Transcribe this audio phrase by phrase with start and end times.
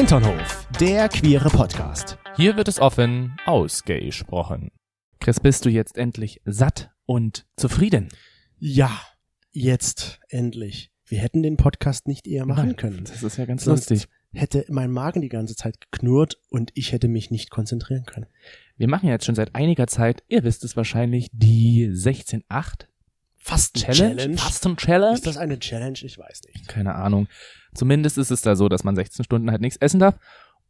[0.00, 2.16] Hinternhof, der queere Podcast.
[2.34, 4.70] Hier wird es offen ausgesprochen.
[5.20, 8.08] Chris, bist du jetzt endlich satt und zufrieden?
[8.56, 8.98] Ja,
[9.50, 10.90] jetzt endlich.
[11.04, 13.04] Wir hätten den Podcast nicht eher machen Nein, können.
[13.04, 14.08] Das ist ja ganz Sonst lustig.
[14.32, 18.26] hätte mein Magen die ganze Zeit geknurrt und ich hätte mich nicht konzentrieren können.
[18.78, 22.86] Wir machen ja jetzt schon seit einiger Zeit, ihr wisst es wahrscheinlich, die 16.8
[23.36, 24.38] Fasten-Challenge?
[24.38, 25.14] Fasten-Challenge?
[25.14, 25.98] Ist das eine Challenge?
[26.02, 26.68] Ich weiß nicht.
[26.68, 27.28] Keine Ahnung.
[27.74, 30.16] Zumindest ist es da so, dass man 16 Stunden halt nichts essen darf.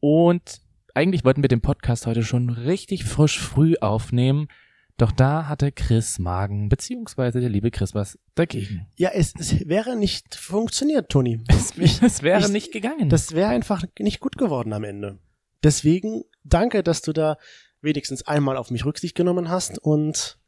[0.00, 0.60] Und
[0.94, 4.48] eigentlich wollten wir den Podcast heute schon richtig frisch früh aufnehmen.
[4.96, 8.86] Doch da hatte Chris Magen, beziehungsweise der liebe Chris was dagegen.
[8.96, 11.42] Ja, es, es wäre nicht funktioniert, Toni.
[11.48, 13.08] Es, es wäre ich- nicht gegangen.
[13.08, 15.18] Das wäre einfach nicht gut geworden am Ende.
[15.62, 17.36] Deswegen danke, dass du da
[17.80, 20.38] wenigstens einmal auf mich Rücksicht genommen hast und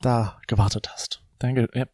[0.00, 1.22] da gewartet hast.
[1.38, 1.68] Danke.
[1.74, 1.86] Ja.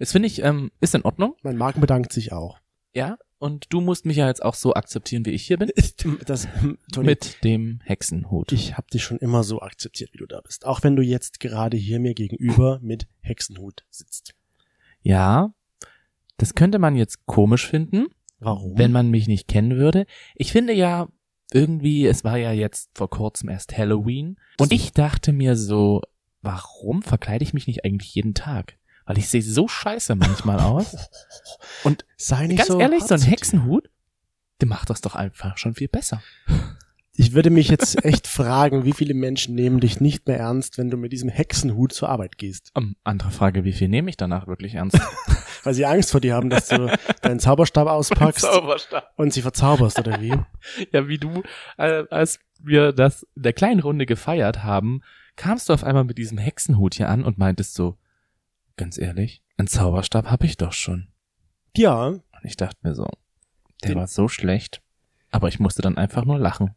[0.00, 1.36] Das finde ich, ähm, ist in Ordnung.
[1.42, 2.58] Mein Magen bedankt sich auch.
[2.92, 3.16] Ja.
[3.40, 5.70] Und du musst mich ja jetzt auch so akzeptieren, wie ich hier bin.
[6.26, 6.46] Das,
[6.92, 8.52] Toni, Mit dem Hexenhut.
[8.52, 10.66] ich habe dich schon immer so akzeptiert, wie du da bist.
[10.66, 14.34] Auch wenn du jetzt gerade hier mir gegenüber mit Hexenhut sitzt.
[15.02, 15.54] Ja.
[16.36, 18.08] Das könnte man jetzt komisch finden,
[18.40, 18.76] Warum?
[18.78, 20.04] wenn man mich nicht kennen würde.
[20.34, 21.08] Ich finde ja
[21.50, 24.36] irgendwie, es war ja jetzt vor kurzem erst Halloween.
[24.58, 26.02] Und ich dachte mir so,
[26.42, 28.76] warum verkleide ich mich nicht eigentlich jeden Tag?
[29.10, 30.96] Weil ich sehe so scheiße manchmal aus.
[31.82, 33.20] Und Sei nicht ganz so ehrlich, so ein.
[33.20, 33.90] Hexenhut,
[34.60, 36.22] der macht das doch einfach schon viel besser.
[37.16, 40.90] Ich würde mich jetzt echt fragen, wie viele Menschen nehmen dich nicht mehr ernst, wenn
[40.92, 42.70] du mit diesem Hexenhut zur Arbeit gehst.
[42.76, 45.00] Um, andere Frage, wie viel nehme ich danach wirklich ernst?
[45.64, 49.12] Weil sie Angst vor dir haben, dass du deinen Zauberstab auspackst Zauberstab.
[49.16, 50.38] und sie verzauberst, oder wie?
[50.92, 51.42] Ja, wie du,
[51.78, 55.02] äh, als wir das in der kleinen Runde gefeiert haben,
[55.34, 57.96] kamst du auf einmal mit diesem Hexenhut hier an und meintest so,
[58.80, 61.08] ganz ehrlich, einen Zauberstab habe ich doch schon.
[61.76, 63.06] Ja, Und ich dachte mir so,
[63.84, 64.82] der Den- war so schlecht.
[65.30, 66.74] Aber ich musste dann einfach nur lachen.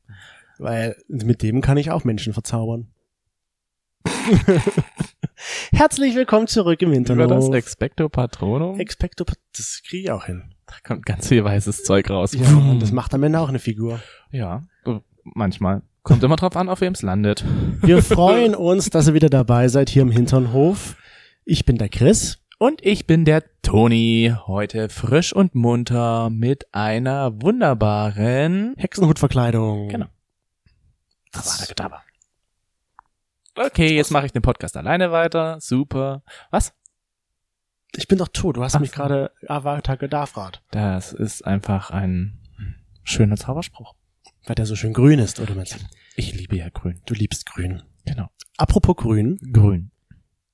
[0.60, 2.90] weil mit dem kann ich auch Menschen verzaubern.
[5.72, 7.32] Herzlich willkommen zurück im Über Internet.
[7.32, 10.54] das Expecto Patronum, Expecto, das kriege ich auch hin.
[10.68, 12.34] da kommt ganz viel weißes Zeug raus.
[12.34, 14.00] Ja, und das macht am Ende auch eine Figur.
[14.32, 15.82] Ja, äh, manchmal.
[16.04, 17.46] Kommt immer drauf an, auf wem es landet.
[17.82, 20.98] Wir freuen uns, dass ihr wieder dabei seid hier im Hinternhof.
[21.46, 22.40] Ich bin der Chris.
[22.58, 29.90] Und ich bin der Toni, heute frisch und munter mit einer wunderbaren Hexenhutverkleidung.
[29.90, 30.06] Genau.
[33.56, 35.60] Okay, jetzt mache ich den Podcast alleine weiter.
[35.60, 36.24] Super.
[36.52, 36.74] Was?
[37.96, 38.56] Ich bin doch tot.
[38.56, 40.64] Du hast Ach mich gerade Avatar Gedafrat.
[40.72, 42.40] Das ist einfach ein
[43.04, 43.96] schöner Zauberspruch.
[44.46, 45.80] Weil der so schön grün ist, oder meinst du?
[46.16, 47.02] Ich liebe ja grün.
[47.06, 47.84] Du liebst grün.
[48.06, 48.30] Genau.
[48.58, 49.93] Apropos grün, Grün.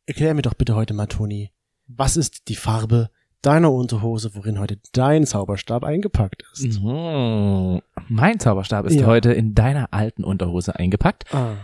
[0.09, 1.51] Erklär mir doch bitte heute mal, Toni,
[1.87, 3.09] was ist die Farbe
[3.41, 6.81] deiner Unterhose, worin heute dein Zauberstab eingepackt ist?
[6.81, 7.81] Mhm.
[8.09, 9.05] Mein Zauberstab ist Ja.
[9.07, 11.33] heute in deiner alten Unterhose eingepackt.
[11.33, 11.55] Ah.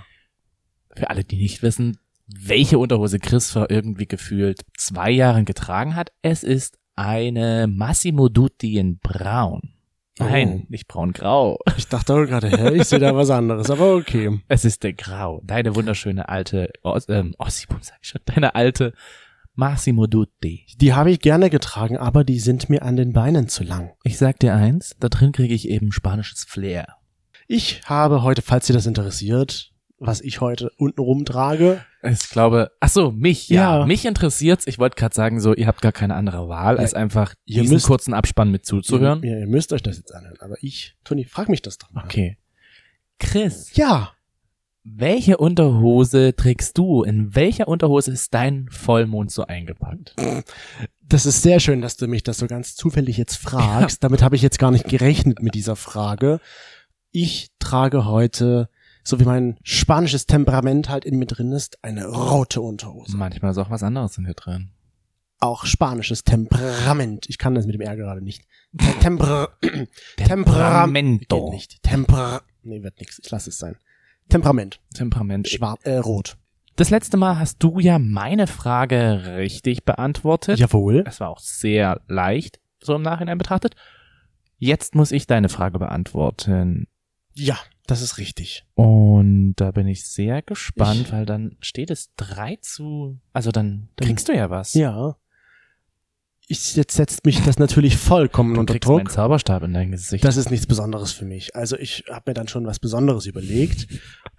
[0.96, 1.98] Für alle, die nicht wissen,
[2.28, 8.78] welche Unterhose Chris vor irgendwie gefühlt zwei Jahren getragen hat, es ist eine Massimo Dutti
[8.78, 9.75] in braun.
[10.20, 10.66] Nein, Oh.
[10.70, 11.60] nicht braun-grau.
[11.78, 14.40] Ich dachte auch gerade, hä, ich sehe da was anderes, aber okay.
[14.48, 15.42] Es ist der Grau.
[15.44, 18.94] Deine wunderschöne alte, Os ähm, Ossibum sag ich schon, deine alte
[19.56, 20.66] Massimo Dutti.
[20.78, 23.92] Die habe ich gerne getragen, aber die sind mir an den Beinen zu lang.
[24.04, 26.96] Ich sag dir eins, da drin kriege ich eben spanisches Flair.
[27.48, 32.90] Ich habe heute, falls Sie das interessiert, was ich heute unten rumtrage, Ich glaube, ach
[32.90, 33.80] so, mich, ja.
[33.80, 33.86] Ja.
[33.86, 34.68] Mich interessiert's.
[34.68, 37.70] Ich wollte gerade sagen, so, ihr habt gar keine andere Wahl, Ja, als einfach diesen
[37.76, 39.24] müsst- kurzen Abspann mit zuzuhören.
[39.24, 42.04] Ihr, ihr müsst euch das jetzt anhören, aber ich, Toni, frag mich das doch mal.
[42.04, 42.38] Okay.
[43.20, 44.12] Chris, Ja,
[44.84, 47.02] welche Unterhose trägst du?
[47.04, 50.14] In welcher Unterhose ist dein Vollmond so eingepackt?
[51.08, 54.04] das ist sehr schön, dass du mich das so ganz zufällig jetzt fragst.
[54.04, 56.40] Damit habe ich jetzt gar nicht gerechnet mit dieser Frage.
[57.12, 58.70] Ich trage heute,
[59.06, 63.16] so wie mein spanisches Temperament halt in mir drin ist, eine rote Unterhose.
[63.16, 64.72] Manchmal ist auch was anderes in dir drin.
[65.40, 67.28] Auch spanisches Temperament.
[67.30, 68.44] Ich kann das mit dem R gerade nicht.
[69.02, 69.50] Temper
[70.18, 71.30] Temperament.
[71.30, 71.84] Geht nicht.
[71.84, 72.42] Temper.
[72.64, 73.20] Nee, wird nix.
[73.24, 73.78] Ich lasse es sein.
[74.30, 74.80] Temperament.
[74.94, 75.48] Temperament.
[75.48, 76.38] Schwarz, äh, rot.
[76.76, 80.58] Das letzte Mal hast du ja meine Frage richtig beantwortet.
[80.58, 81.04] Jawohl.
[81.06, 83.76] Es war auch sehr leicht, so im Nachhinein betrachtet.
[84.58, 86.88] Jetzt muss ich deine Frage beantworten.
[87.34, 87.58] Ja,
[87.88, 88.66] das ist richtig.
[88.76, 93.90] Und da bin ich sehr gespannt, Ich- weil dann steht es drei zu, also dann
[93.98, 94.74] kriegst du ja was.
[94.74, 95.18] Ja.
[96.48, 99.12] Ich, jetzt setzt mich das natürlich vollkommen du unter kriegst meinen Druck.
[99.12, 100.24] Zauberstab in dein Gesicht.
[100.24, 101.56] Das ist nichts Besonderes für mich.
[101.56, 103.88] Also ich habe mir dann schon was Besonderes überlegt.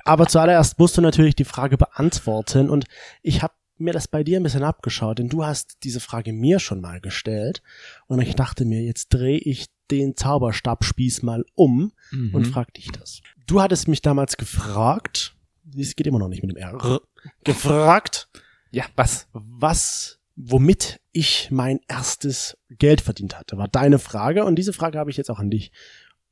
[0.05, 2.85] Aber zuallererst musst du natürlich die Frage beantworten und
[3.23, 6.61] ich habe mir das bei dir ein bisschen abgeschaut, denn du hast diese Frage mir
[6.61, 7.61] schon mal gestellt
[8.07, 12.35] und ich dachte mir, jetzt drehe ich den Zauberstabspieß mal um Mhm.
[12.35, 13.21] und frag dich das.
[13.47, 15.37] Du hattest mich damals gefragt,
[15.77, 17.01] es geht immer noch nicht mit dem R,
[17.45, 18.29] gefragt,
[18.71, 19.29] ja, was?
[19.33, 25.11] was, womit ich mein erstes Geld verdient hatte, war deine Frage und diese Frage habe
[25.11, 25.73] ich jetzt auch an dich.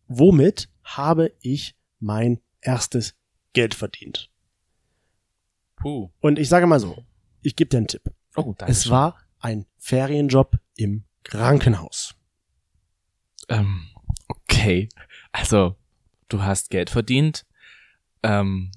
[0.08, 3.14] Womit habe ich mein erstes
[3.52, 4.30] Geld verdient?
[5.76, 6.10] Puh.
[6.20, 7.04] Und ich sage mal so,
[7.42, 8.02] ich gebe dir einen Tipp.
[8.36, 8.72] Oh, danke.
[8.72, 12.14] Es war ein Ferienjob im Krankenhaus.
[13.48, 13.88] Ähm,
[14.28, 14.88] okay.
[15.32, 15.76] Also,
[16.28, 17.44] du hast Geld verdient,
[18.22, 18.72] ähm,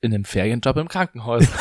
[0.00, 1.46] in einem Ferienjob im Krankenhaus.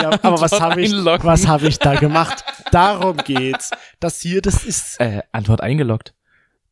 [0.00, 2.44] Ja, aber was habe ich, was habe ich da gemacht?
[2.70, 3.70] Darum geht's.
[3.98, 6.14] Das hier, das ist, äh, Antwort eingeloggt.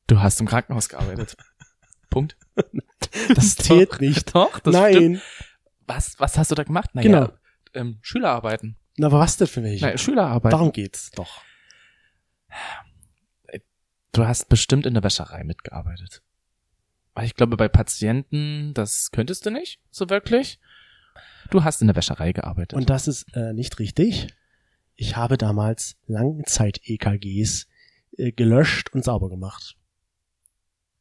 [0.07, 1.37] Du hast im Krankenhaus gearbeitet.
[2.11, 2.37] Punkt.
[3.35, 4.35] das zählt nicht.
[4.35, 4.95] Doch, das Nein.
[4.95, 5.23] stimmt.
[5.87, 6.95] Was, was hast du da gemacht?
[6.95, 7.33] Naja, Genau.
[7.75, 8.77] ähm, Schülerarbeiten.
[8.97, 9.85] Na, aber was denn für welche?
[9.85, 10.51] Naja, Schülerarbeiten.
[10.57, 11.43] Darum geht's doch.
[14.13, 16.23] Du hast bestimmt in der Wäscherei mitgearbeitet.
[17.23, 20.61] Ich glaube, bei Patienten, das könntest du nicht, so wirklich.
[21.51, 22.75] Du hast in der Wäscherei gearbeitet.
[22.75, 24.29] Und das ist äh, nicht richtig.
[24.97, 27.67] Ich habe damals Langzeit-EKGs
[28.19, 29.77] äh, gelöscht und sauber gemacht.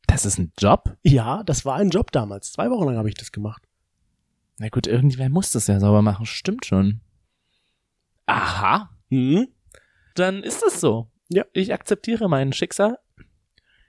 [0.08, 0.96] das ist ein Job?
[1.04, 2.52] Ja, das war ein Job damals.
[2.52, 3.64] Zwei Wochen lang habe ich das gemacht.
[4.58, 7.02] Na gut, irgendwer muss das ja sauber machen, stimmt schon.
[8.26, 9.48] Aha, Hm?
[10.16, 11.12] dann ist es so.
[11.30, 11.44] Ja.
[11.54, 12.98] Ich akzeptiere mein Schicksal.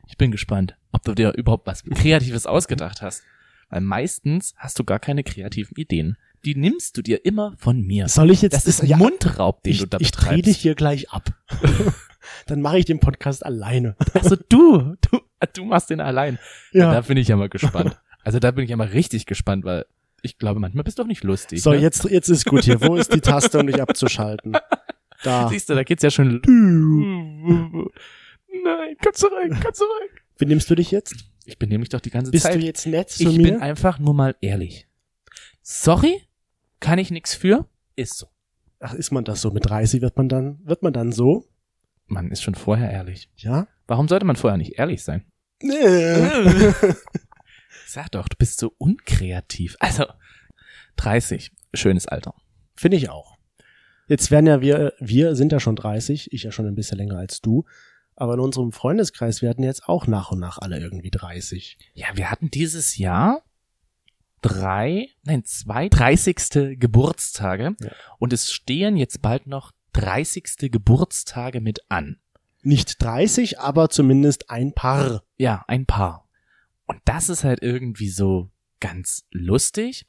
[0.07, 3.23] Ich bin gespannt, ob du dir überhaupt was Kreatives ausgedacht hast.
[3.69, 6.17] Weil meistens hast du gar keine kreativen Ideen.
[6.45, 8.09] Die nimmst du dir immer von mir.
[8.09, 10.45] Soll ich jetzt Das ist ein ja, Mundraub, den ich, du da ich drehe dich
[10.45, 10.61] betreibst.
[10.61, 11.31] hier gleich ab.
[12.47, 13.97] Dann mache ich den Podcast alleine.
[14.15, 15.21] Also du, du,
[15.55, 16.39] du machst den allein.
[16.73, 16.93] Ja.
[16.93, 18.01] Da bin ich ja mal gespannt.
[18.23, 19.87] Also da bin ich ja mal richtig gespannt, weil
[20.23, 21.63] ich glaube, manchmal bist du doch nicht lustig.
[21.63, 21.79] So, ne?
[21.79, 22.81] jetzt, jetzt ist gut hier.
[22.81, 24.57] Wo ist die Taste, um dich abzuschalten?
[25.23, 25.49] Da.
[25.49, 26.43] Siehst du, da geht's ja schon.
[28.65, 30.11] Nein, komm zurück, komm zurück.
[30.39, 31.15] Wie nimmst du dich jetzt?
[31.45, 32.57] Ich benehme mich doch die ganze Bist Zeit.
[32.57, 33.53] du jetzt nett zu ich mir?
[33.53, 34.89] bin einfach nur mal ehrlich.
[35.63, 36.23] Sorry,
[36.81, 37.69] kann ich nix für?
[37.95, 38.27] Ist so.
[38.81, 39.51] Ach, ist man das so?
[39.51, 41.49] Mit 30 wird man dann, wird man dann so?
[42.07, 43.31] Man ist schon vorher ehrlich.
[43.37, 43.69] Ja?
[43.87, 45.25] Warum sollte man vorher nicht ehrlich sein?
[45.63, 46.73] Nee.
[47.87, 49.77] Sag doch, du bist so unkreativ.
[49.81, 50.05] Also,
[50.97, 52.35] 30, schönes Alter.
[52.77, 53.37] Finde ich auch.
[54.09, 57.19] Jetzt werden ja wir, wir sind ja schon 30, ich ja schon ein bisschen länger
[57.19, 57.65] als du.
[58.17, 61.79] Aber in unserem Freundeskreis werden jetzt auch nach und nach alle irgendwie 30.
[61.95, 63.43] Ja, wir hatten dieses Jahr
[64.43, 66.79] drei, nein, zwei 30.
[66.79, 67.91] Geburtstage Ja.
[68.19, 70.71] und es stehen jetzt bald noch 30.
[70.71, 72.19] Geburtstage mit an.
[72.63, 75.23] Nicht 30, aber zumindest ein Paar.
[75.37, 76.29] Ja, ein paar.
[76.87, 80.07] Und das ist halt irgendwie so ganz lustig.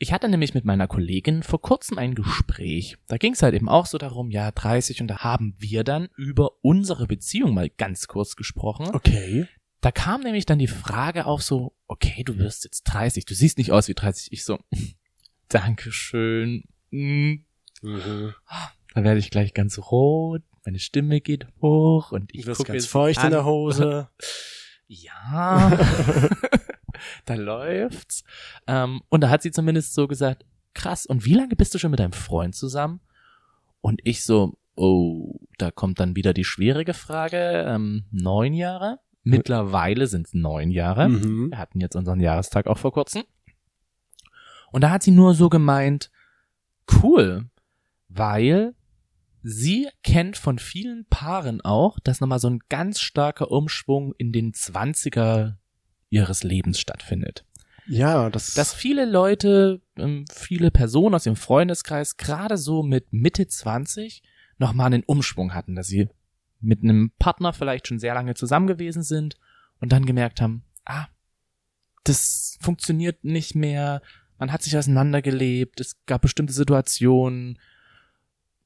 [0.00, 2.96] Ich hatte nämlich mit meiner Kollegin vor kurzem ein Gespräch.
[3.08, 6.08] Da ging es halt eben auch so darum, ja, 30 und da haben wir dann
[6.16, 8.90] über unsere Beziehung mal ganz kurz gesprochen.
[8.92, 9.48] Okay.
[9.80, 13.58] Da kam nämlich dann die Frage auf so, okay, du wirst jetzt 30, du siehst
[13.58, 14.32] nicht aus wie 30.
[14.32, 14.58] Ich so,
[15.48, 16.64] Dankeschön.
[16.90, 17.36] Mm.
[17.82, 23.18] Da werde ich gleich ganz rot, meine Stimme geht hoch und ich gucke ganz feucht
[23.18, 23.30] in an.
[23.32, 24.08] der Hose.
[24.90, 25.70] Ja,
[27.24, 28.24] da läuft's.
[28.66, 31.90] Ähm, und da hat sie zumindest so gesagt, krass, und wie lange bist du schon
[31.90, 33.00] mit deinem Freund zusammen?
[33.80, 39.00] Und ich so, oh, da kommt dann wieder die schwierige Frage, ähm, neun Jahre?
[39.24, 41.08] Mittlerweile sind's neun Jahre.
[41.08, 41.50] Mhm.
[41.50, 43.24] Wir hatten jetzt unseren Jahrestag auch vor kurzem.
[44.70, 46.10] Und da hat sie nur so gemeint,
[47.02, 47.50] cool,
[48.08, 48.74] weil
[49.42, 54.54] sie kennt von vielen Paaren auch, dass nochmal so ein ganz starker Umschwung in den
[54.54, 55.58] Zwanziger
[56.10, 57.44] ihres Lebens stattfindet.
[57.86, 63.46] Ja, das, Dass viele Leute, ähm, viele Personen aus dem Freundeskreis gerade so mit Mitte
[63.46, 64.22] 20
[64.58, 66.08] nochmal einen Umschwung hatten, dass sie
[66.60, 69.36] mit einem Partner vielleicht schon sehr lange zusammen gewesen sind
[69.80, 71.06] und dann gemerkt haben, ah,
[72.04, 74.02] das funktioniert nicht mehr,
[74.38, 77.58] man hat sich auseinandergelebt, es gab bestimmte Situationen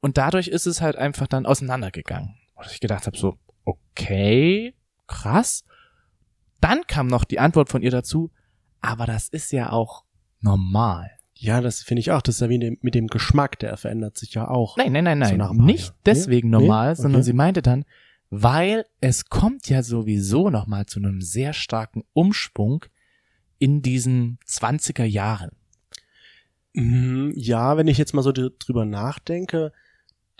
[0.00, 2.34] und dadurch ist es halt einfach dann auseinandergegangen.
[2.54, 4.74] Und ich gedacht habe so, okay,
[5.06, 5.64] krass.
[6.62, 8.30] Dann kam noch die Antwort von ihr dazu,
[8.80, 10.04] aber das ist ja auch
[10.40, 11.10] normal.
[11.34, 12.22] ja, das finde ich auch.
[12.22, 14.76] Das ist ja wie dem, mit dem Geschmack, der verändert sich ja auch.
[14.78, 15.38] Nein, nein, nein, So nein.
[15.38, 15.96] paar nicht Jahren.
[16.06, 16.58] deswegen Nee?
[16.58, 16.94] normal, Nee?
[17.02, 17.26] sondern Okay.
[17.26, 17.84] sie meinte dann,
[18.30, 22.84] weil es kommt ja sowieso nochmal zu einem sehr starken Umschwung
[23.58, 25.50] in diesen 20er Jahren.
[26.74, 29.72] Mhm, Ja, wenn ich jetzt mal so dr- drüber nachdenke,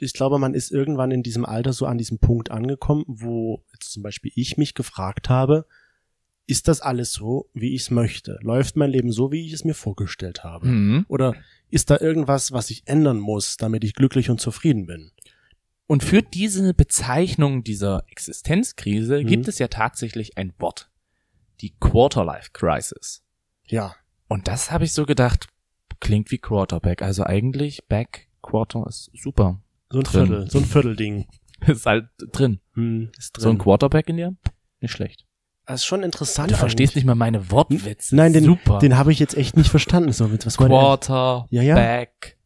[0.00, 3.93] ich glaube, man ist irgendwann in diesem Alter so an diesem Punkt angekommen, wo jetzt
[3.93, 5.67] zum Beispiel ich mich gefragt habe,
[6.46, 8.38] ist das alles so, wie ich es möchte?
[8.42, 10.66] Läuft mein Leben so, wie ich es mir vorgestellt habe?
[10.66, 11.06] Mhm.
[11.08, 11.34] Oder
[11.70, 15.12] ist da irgendwas, was ich ändern muss, damit ich glücklich und zufrieden bin?
[15.87, 19.26] Und für diese Bezeichnung dieser Existenzkrise Mhm.
[19.26, 20.90] gibt es ja tatsächlich ein Wort.
[21.61, 23.22] Die Quarterlife Crisis.
[23.66, 23.94] Ja.
[24.28, 25.49] Und das habe ich so gedacht,
[26.00, 27.02] klingt wie Quarterback.
[27.02, 29.61] Also eigentlich Back Quarter ist super.
[29.90, 30.26] So ein Drin.
[30.26, 31.26] Viertel, so ein Viertelding.
[31.66, 32.61] ist halt drin.
[32.75, 33.42] Hm, ist drin.
[33.42, 34.37] So ein Quarterback in dir?
[34.80, 35.26] Nicht schlecht.
[35.66, 36.50] Das ist schon interessant.
[36.50, 37.04] Du verstehst eigentlich.
[37.04, 38.14] nicht mal meine Wortwitze.
[38.16, 38.78] Nein, den, super.
[38.78, 40.12] den habe ich jetzt echt nicht verstanden.
[40.12, 40.57] So, mit was?
[40.57, 41.75] Quarter, Ja, ja.
[41.75, 42.37] Back,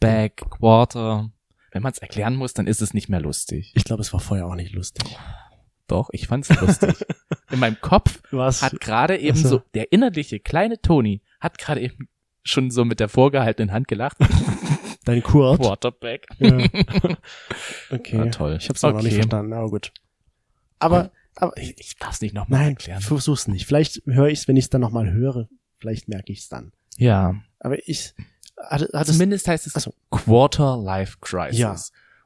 [0.00, 1.30] Back, Quarter.
[1.72, 3.72] Wenn man es erklären muss, dann ist es nicht mehr lustig.
[3.74, 5.04] Ich glaube, es war vorher auch nicht lustig.
[5.88, 6.94] Doch, ich fand's lustig.
[7.50, 8.62] In meinem Kopf Was?
[8.62, 9.62] hat gerade eben Ach so.
[9.74, 12.08] der innerliche kleine Toni hat gerade eben
[12.42, 14.16] schon so mit der vorgehaltenen Hand gelacht.
[15.04, 15.60] Dein Kurt?
[15.60, 16.26] Quarterback.
[16.38, 16.58] Ja.
[17.90, 18.18] Okay.
[18.18, 18.56] Ah, toll.
[18.58, 19.14] Ich habe es noch nicht Okay.
[19.16, 19.92] verstanden, aber gut.
[20.80, 23.00] Aber, aber ich, Ich darf's nicht nochmal nein, erklären.
[23.00, 23.66] versuch's nicht.
[23.66, 25.48] Vielleicht höre ich es, wenn ich es dann nochmal höre.
[25.78, 26.72] Vielleicht merke ich es dann.
[26.96, 27.34] Ja.
[27.60, 28.14] Aber ich,
[28.58, 29.94] hatte, hatte Zumindest heißt es Ach so.
[30.10, 31.58] Quarter Life Crisis.
[31.58, 31.76] Ja.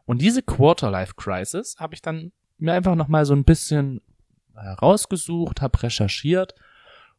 [0.04, 4.00] Und diese Quarter Life Crisis habe ich dann mir einfach noch mal so ein bisschen
[4.54, 6.54] herausgesucht, habe recherchiert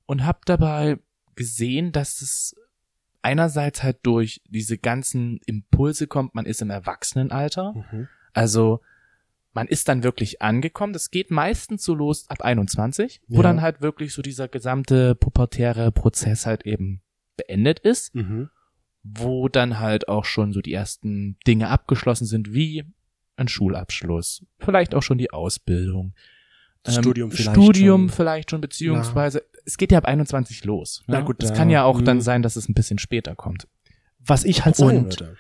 [0.06, 0.98] und habe dabei
[1.36, 2.56] gesehen, dass es
[3.22, 8.08] einerseits halt durch diese ganzen Impulse kommt, man ist im Erwachsenenalter, Mhm.
[8.34, 8.82] also
[9.54, 10.94] man ist dann wirklich angekommen.
[10.94, 13.44] Das geht meistens so los ab 21, wo Ja.
[13.44, 17.02] dann halt wirklich so dieser gesamte pubertäre Prozess halt eben
[17.38, 18.50] beendet ist Mhm.
[19.04, 22.84] wo dann halt auch schon so die ersten Dinge abgeschlossen sind, wie
[23.36, 26.14] ein Schulabschluss, vielleicht auch schon die Ausbildung.
[26.84, 28.16] Das Ähm, Studium vielleicht Studium schon.
[28.16, 31.04] vielleicht schon, beziehungsweise es geht ja ab 21 los.
[31.08, 31.26] Na ne?
[31.26, 31.56] gut, es ja.
[31.56, 32.22] kann ja auch dann Mhm.
[32.22, 33.68] sein, dass es ein bisschen später kommt.
[34.20, 35.36] Was ich halt sagen Und- würde.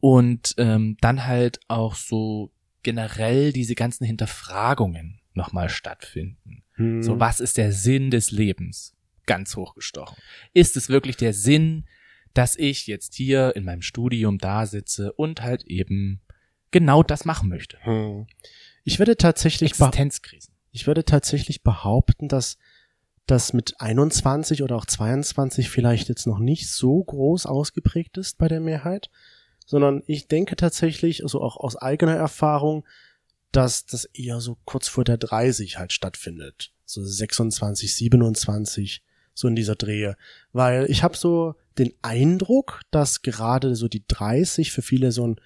[0.00, 2.50] Und ähm, dann halt auch so
[2.82, 6.62] generell diese ganzen Hinterfragungen nochmal stattfinden.
[6.74, 7.02] Hm.
[7.02, 8.94] So, was ist der Sinn des Lebens?
[9.26, 10.16] Ganz hochgestochen.
[10.52, 11.86] Ist es wirklich der Sinn,
[12.34, 16.20] dass ich jetzt hier in meinem Studium da sitze und halt eben
[16.70, 17.78] genau das machen möchte?
[17.82, 18.26] Hm.
[18.84, 20.54] Ich würde tatsächlich, Existenzkrisen.
[20.72, 22.58] ich würde tatsächlich behaupten, dass
[23.26, 28.48] das mit 21 oder auch 22 vielleicht jetzt noch nicht so groß ausgeprägt ist bei
[28.48, 29.10] der Mehrheit,
[29.66, 32.84] sondern ich denke tatsächlich, also auch aus eigener Erfahrung,
[33.52, 36.72] dass das eher so kurz vor der 30 halt stattfindet.
[36.84, 39.02] So 26, 27,
[39.34, 40.16] so in dieser Drehe.
[40.52, 45.36] Weil ich habe so den Eindruck, dass gerade so die 30 für viele so ein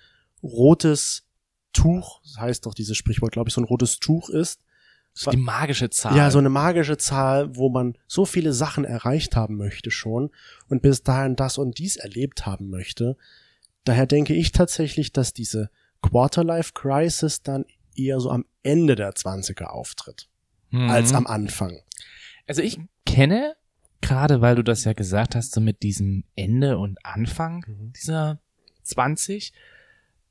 [0.43, 1.25] rotes
[1.73, 4.61] Tuch, das heißt doch dieses Sprichwort, glaube ich, so ein rotes Tuch ist.
[5.13, 6.17] So die magische Zahl.
[6.17, 10.31] Ja, so eine magische Zahl, wo man so viele Sachen erreicht haben möchte schon
[10.69, 13.17] und bis dahin das und dies erlebt haben möchte.
[13.87, 15.71] Daher denke ich tatsächlich, dass diese
[16.03, 17.65] Quarterlife Crisis dann
[17.95, 20.29] eher so am Ende der 20er auftritt,
[20.71, 20.91] Mhm.
[20.91, 21.79] als am Anfang.
[22.47, 23.55] Also ich kenne,
[24.01, 27.93] gerade weil du das ja gesagt hast, so mit diesem Ende und Anfang Mhm.
[27.93, 28.41] dieser
[28.83, 29.53] 20,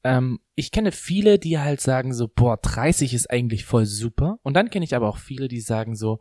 [0.04, 4.38] ähm, ich kenne viele, die halt sagen so, boah, 30 ist eigentlich voll super.
[4.44, 6.20] Und dann kenne ich aber auch viele, die sagen so,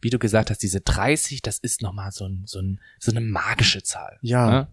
[0.00, 3.20] wie du gesagt hast, diese 30, das ist nochmal so, ein, so, ein, so eine
[3.20, 4.18] magische Zahl.
[4.22, 4.50] Ja.
[4.50, 4.68] Ne?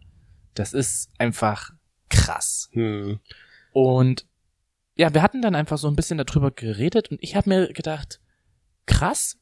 [0.56, 1.72] Das ist einfach
[2.10, 2.70] krass.
[2.74, 3.20] Hm.
[3.72, 4.25] Und
[4.96, 8.20] ja, wir hatten dann einfach so ein bisschen darüber geredet und ich habe mir gedacht,
[8.86, 9.38] krass,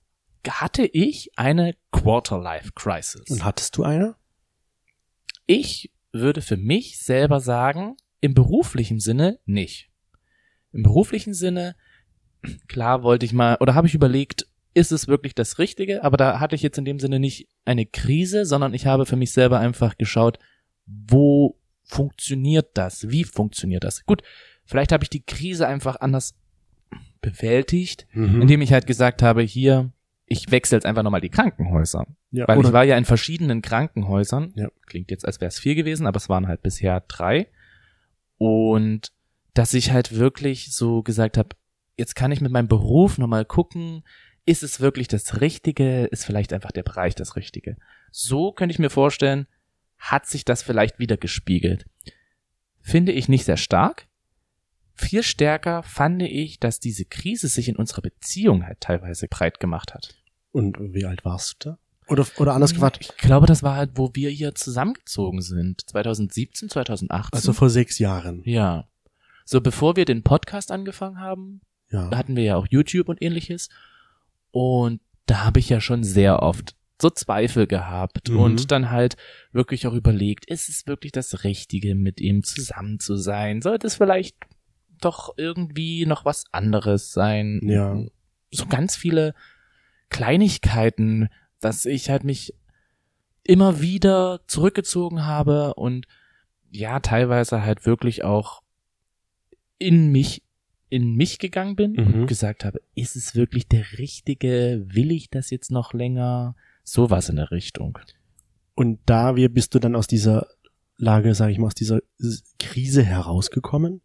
[0.47, 3.29] hatte ich eine Quarter-Life Crisis.
[3.29, 4.15] Und hattest du eine?
[5.45, 9.89] Ich würde für mich selber sagen, im beruflichen Sinne nicht.
[10.73, 11.75] Im beruflichen Sinne,
[12.67, 16.03] klar wollte ich mal, oder habe ich überlegt, ist es wirklich das Richtige?
[16.03, 19.15] Aber da hatte ich jetzt in dem Sinne nicht eine Krise, sondern ich habe für
[19.15, 20.37] mich selber einfach geschaut,
[20.85, 21.57] wo
[21.87, 23.09] funktioniert das?
[23.09, 24.05] Wie funktioniert das?
[24.05, 24.21] Gut,
[24.65, 26.35] vielleicht habe ich die Krise einfach anders
[27.21, 28.41] bewältigt, Mhm.
[28.43, 29.91] indem ich halt gesagt habe, hier,
[30.25, 32.05] ich wechsle jetzt einfach nochmal die Krankenhäuser.
[32.31, 34.51] ja, Weil ich war ja in verschiedenen Krankenhäusern.
[34.55, 34.67] Ja.
[34.85, 37.47] Klingt jetzt, als wäre es vier gewesen, aber es waren halt bisher drei.
[38.37, 39.11] Und
[39.53, 41.49] dass ich halt wirklich so gesagt habe,
[41.97, 44.03] jetzt kann ich mit meinem Beruf nochmal gucken,
[44.45, 47.77] ist es wirklich das Richtige, ist vielleicht einfach der Bereich das Richtige.
[48.11, 49.47] So könnte ich mir vorstellen,
[49.97, 51.85] hat sich das vielleicht wieder gespiegelt.
[52.81, 54.07] Finde ich nicht sehr stark.
[54.93, 59.93] Viel stärker fand ich, dass diese Krise sich in unserer Beziehung halt teilweise breit gemacht
[59.93, 60.15] hat.
[60.51, 61.77] und wie alt warst du da?
[62.07, 65.81] Oder, oder anders gefragt, Ich glaube, das war halt, wo wir hier zusammengezogen sind.
[65.89, 67.35] 2017, 2018.
[67.35, 68.41] also vor sechs Jahren.
[68.45, 68.87] ja.
[69.49, 72.09] So, bevor wir den Podcast angefangen haben, Ja.
[72.09, 73.69] da hatten wir ja auch YouTube und ähnliches.
[74.51, 78.39] Und da habe ich ja schon sehr oft so Zweifel gehabt Mhm.
[78.39, 79.17] und dann halt
[79.51, 83.61] wirklich auch überlegt, ist es wirklich das Richtige, mit ihm zusammen zu sein?
[83.61, 84.35] Sollte es vielleicht
[84.99, 87.59] doch irgendwie noch was anderes sein?
[87.63, 87.99] Ja.
[88.51, 89.35] So ganz viele
[90.09, 92.53] Kleinigkeiten, dass ich halt mich
[93.43, 96.07] immer wieder zurückgezogen habe und
[96.71, 98.61] ja, teilweise halt wirklich auch
[99.77, 100.43] in mich,
[100.89, 102.13] in mich gegangen bin Mhm.
[102.21, 104.83] und gesagt habe, ist es wirklich der richtige?
[104.87, 106.55] Will ich das jetzt noch länger?
[106.87, 107.99] Sowas in der Richtung.
[108.73, 110.47] Und da wie bist du dann aus dieser
[110.95, 111.99] Lage, sage ich mal, aus dieser
[112.59, 113.99] Krise herausgekommen?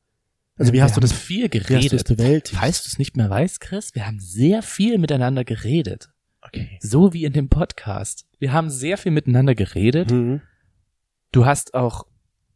[0.56, 2.08] Also wie Wir hast du das viel du geredet?
[2.08, 2.58] bewältigt?
[2.58, 6.10] Falls du es nicht mehr weißt, Chris, wir haben sehr viel miteinander geredet.
[6.40, 6.76] Okay.
[6.80, 8.26] So wie in dem Podcast.
[8.40, 10.10] Wir haben sehr viel miteinander geredet.
[10.10, 10.40] Mhm.
[11.30, 12.08] Du hast auch,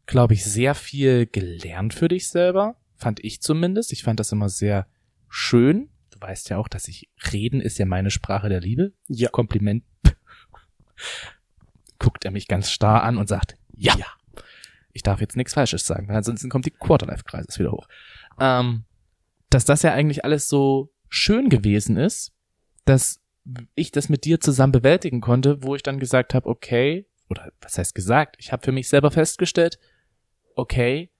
[0.06, 2.74] glaube ich, sehr viel gelernt für dich selber.
[2.96, 3.92] Fand ich zumindest.
[3.92, 4.88] Ich fand das immer sehr
[5.28, 5.88] schön.
[6.10, 8.92] Du weißt ja auch, dass ich reden ist ja meine Sprache der Liebe.
[9.06, 9.28] Ja.
[9.28, 9.84] Kompliment.
[11.98, 13.94] Guckt er mich ganz starr an und sagt, ja.
[13.96, 14.06] Ja.
[14.92, 17.86] Ich darf jetzt nichts Falsches sagen, weil ansonsten kommt die Quarterlife-Crisis wieder hoch.
[18.40, 18.84] Ähm,
[19.50, 22.32] dass das ja eigentlich alles so schön gewesen ist,
[22.86, 23.20] dass
[23.74, 27.78] ich das mit dir zusammen bewältigen konnte, wo ich dann gesagt habe, okay, oder was
[27.78, 29.78] heißt gesagt, ich habe für mich selber festgestellt,
[30.54, 31.10] okay,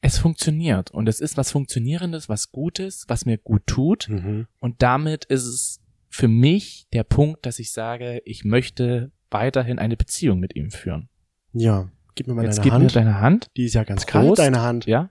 [0.00, 4.46] es funktioniert und es ist was Funktionierendes, was Gutes, was mir gut tut Mhm.
[4.60, 5.80] und damit ist es
[6.16, 11.10] für mich der Punkt, dass ich sage, ich möchte weiterhin eine Beziehung mit ihm führen.
[11.52, 11.90] Ja.
[12.14, 12.96] Gib mir mal Jetzt deine gib mir Hand.
[12.96, 13.50] deine Hand.
[13.54, 14.12] Die ist ja ganz Prost.
[14.12, 14.86] kalt, deine Hand.
[14.86, 15.10] Ja.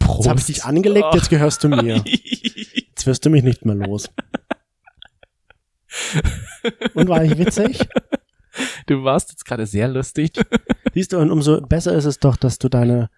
[0.00, 2.02] Jetzt habe ich dich angelegt, jetzt gehörst du mir.
[2.04, 4.10] Jetzt wirst du mich nicht mehr los.
[6.94, 7.86] Und war ich witzig?
[8.86, 10.30] Du warst jetzt gerade sehr lustig.
[10.92, 13.10] Siehst du, und umso besser ist es doch, dass du deine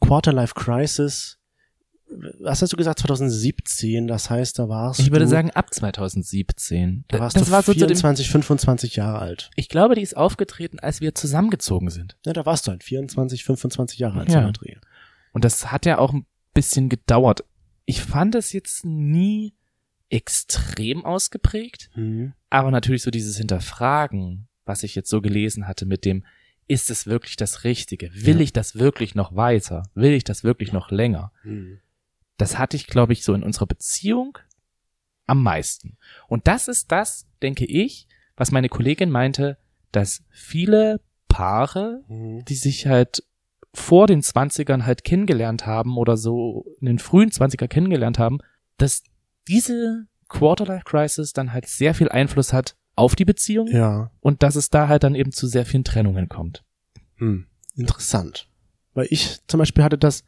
[0.00, 1.37] Quarterlife Crisis,
[2.40, 7.04] was hast du gesagt, 2017, das heißt, da warst Ich würde du, sagen ab 2017.
[7.08, 9.50] da warst das du war so zu dem, 24, 25 Jahre alt.
[9.56, 12.16] ich glaube, die ist aufgetreten, als wir zusammengezogen sind.
[12.24, 14.44] Ja, da warst du halt 24, 25 Jahre alt, Ja.
[14.46, 14.76] so Dreh.
[15.32, 17.44] Und das hat ja auch ein bisschen gedauert.
[17.84, 19.54] Ich fand es jetzt nie
[20.10, 22.32] extrem ausgeprägt, Mhm.
[22.50, 26.24] aber natürlich so dieses Hinterfragen, was ich jetzt so gelesen hatte mit dem,
[26.66, 28.10] ist es wirklich das Richtige?
[28.14, 28.42] Will Ja.
[28.42, 29.84] ich das wirklich noch weiter?
[29.94, 31.32] Will ich das wirklich noch länger?
[31.44, 31.78] Mhm.
[32.38, 34.38] Das hatte ich, glaube ich, so in unserer Beziehung
[35.26, 35.98] am meisten.
[36.28, 39.58] Und das ist das, denke ich, was meine Kollegin meinte,
[39.92, 42.44] dass viele Paare, Mhm.
[42.46, 43.22] die sich halt
[43.74, 48.38] vor den Zwanzigern halt kennengelernt haben oder so in den frühen Zwanziger kennengelernt haben,
[48.78, 49.02] dass
[49.46, 54.56] diese Quarterlife Crisis dann halt sehr viel Einfluss hat auf die Beziehung Ja, und dass
[54.56, 56.64] es da halt dann eben zu sehr vielen Trennungen kommt.
[57.16, 57.46] hm.
[57.76, 58.48] interessant.
[58.94, 60.24] Weil ich zum Beispiel hatte das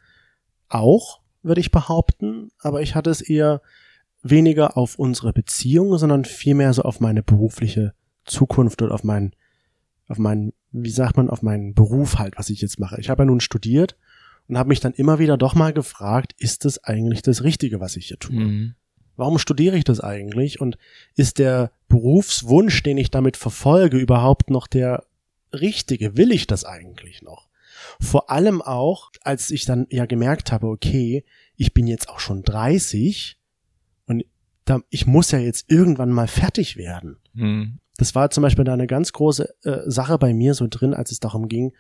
[0.69, 3.63] auch, würde ich behaupten, aber ich hatte es eher
[4.23, 9.33] weniger auf unsere Beziehung, sondern vielmehr so auf meine berufliche Zukunft und auf meinen,
[10.09, 13.01] auf meinen, wie sagt man, auf meinen Beruf halt, was ich jetzt mache.
[13.01, 13.97] Ich habe ja nun studiert
[14.49, 17.97] und habe mich dann immer wieder doch mal gefragt, ist das eigentlich das Richtige, was
[17.97, 18.35] ich hier tue?
[18.35, 18.75] Mhm.
[19.17, 20.61] Warum studiere ich das eigentlich?
[20.61, 20.79] Und
[21.15, 25.05] ist der Berufswunsch, den ich damit verfolge, überhaupt noch der
[25.53, 26.17] richtige?
[26.17, 27.50] Will ich das eigentlich noch?
[28.01, 31.25] Vor allem auch, als ich dann ja gemerkt habe, okay,
[31.57, 33.39] ich bin jetzt auch schon 30
[34.07, 34.25] und
[34.65, 37.17] da, ich muss ja jetzt irgendwann mal fertig werden.
[37.33, 37.79] Mhm.
[37.97, 41.13] Das war zum Beispiel da eine ganz große äh, Sache bei mir so drin, als
[41.13, 41.73] es darum ging,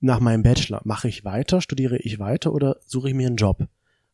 [0.00, 3.66] nach meinem Bachelor, mache ich weiter, studiere ich weiter oder suche ich mir einen Job?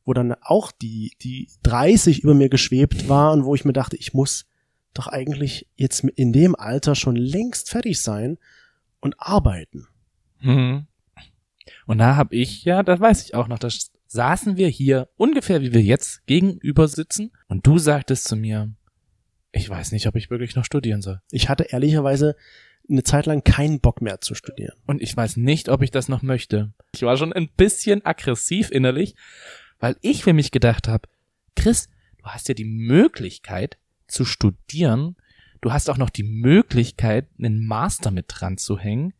[0.04, 3.96] Wo dann auch die, die 30 über mir geschwebt war und wo ich mir dachte,
[3.96, 4.46] ich muss
[4.94, 8.38] doch eigentlich jetzt in dem Alter schon längst fertig sein
[9.00, 9.88] und arbeiten.
[10.40, 10.86] Mhm.
[11.86, 13.68] Und da habe ich ja, das weiß ich auch noch, da
[14.06, 18.70] saßen wir hier ungefähr wie wir jetzt gegenüber sitzen und du sagtest zu mir,
[19.52, 21.20] ich weiß nicht, ob ich wirklich noch studieren soll.
[21.30, 22.36] Ich hatte ehrlicherweise
[22.88, 24.76] eine Zeit lang keinen Bock mehr zu studieren.
[24.86, 26.72] Und ich weiß nicht, ob ich das noch möchte.
[26.94, 29.14] Ich war schon ein bisschen aggressiv innerlich,
[29.78, 31.08] weil ich für mich gedacht habe,
[31.54, 35.16] Chris, du hast ja die Möglichkeit zu studieren.
[35.60, 39.14] Du hast auch noch die Möglichkeit, einen Master mit dran zu hängen.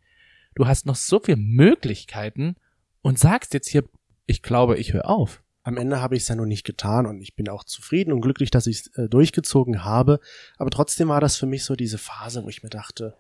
[0.55, 2.57] Du hast noch so viele Möglichkeiten
[3.01, 3.85] und sagst jetzt hier,
[4.27, 5.43] ich glaube, ich höre auf.
[5.65, 8.21] Am Ende habe ich es ja noch nicht getan und ich bin auch zufrieden und
[8.21, 10.21] glücklich, dass ich es äh, durchgezogen habe.
[10.59, 13.17] Aber trotzdem war das für mich so diese Phase, wo ich mir dachte,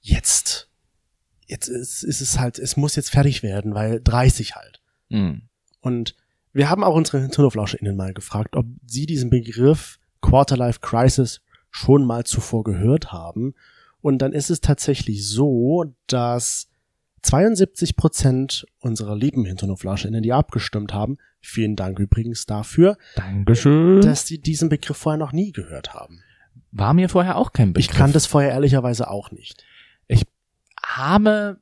[0.00, 0.70] jetzt,
[1.46, 4.80] jetzt ist, ist es halt, es muss jetzt fertig werden, weil 30 halt.
[5.10, 5.42] Hm.
[5.80, 6.16] Und
[6.52, 12.24] wir haben auch unsere HinterhoflauscherInnen mal gefragt, ob sie diesen Begriff Quarterlife Crisis schon mal
[12.24, 13.54] zuvor gehört haben.
[14.00, 16.68] Und dann ist es tatsächlich so, dass
[17.22, 24.00] 72 Prozent unserer lieben HinterhoflauscherInnen, die abgestimmt haben, vielen Dank übrigens dafür, Dankeschön.
[24.00, 26.20] dass sie diesen Begriff vorher noch nie gehört haben.
[26.72, 27.90] war mir vorher auch kein Begriff.
[27.90, 29.64] Ich kannte es vorher ehrlicherweise auch nicht.
[30.84, 31.60] habe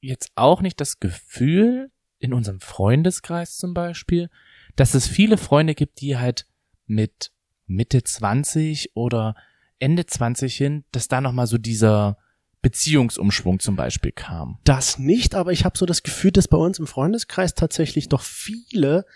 [0.00, 4.28] jetzt auch nicht das Gefühl, in unserem Freundeskreis zum Beispiel,
[4.76, 6.46] dass es viele Freunde gibt, die halt
[6.86, 7.32] mit
[7.66, 9.34] Mitte 20 oder
[9.78, 12.18] Ende 20 hin, dass da nochmal so dieser
[12.62, 14.58] Beziehungsumschwung zum Beispiel kam.
[14.64, 18.22] Das nicht, aber ich habe so das Gefühl, dass bei uns im Freundeskreis tatsächlich doch
[18.22, 19.06] viele,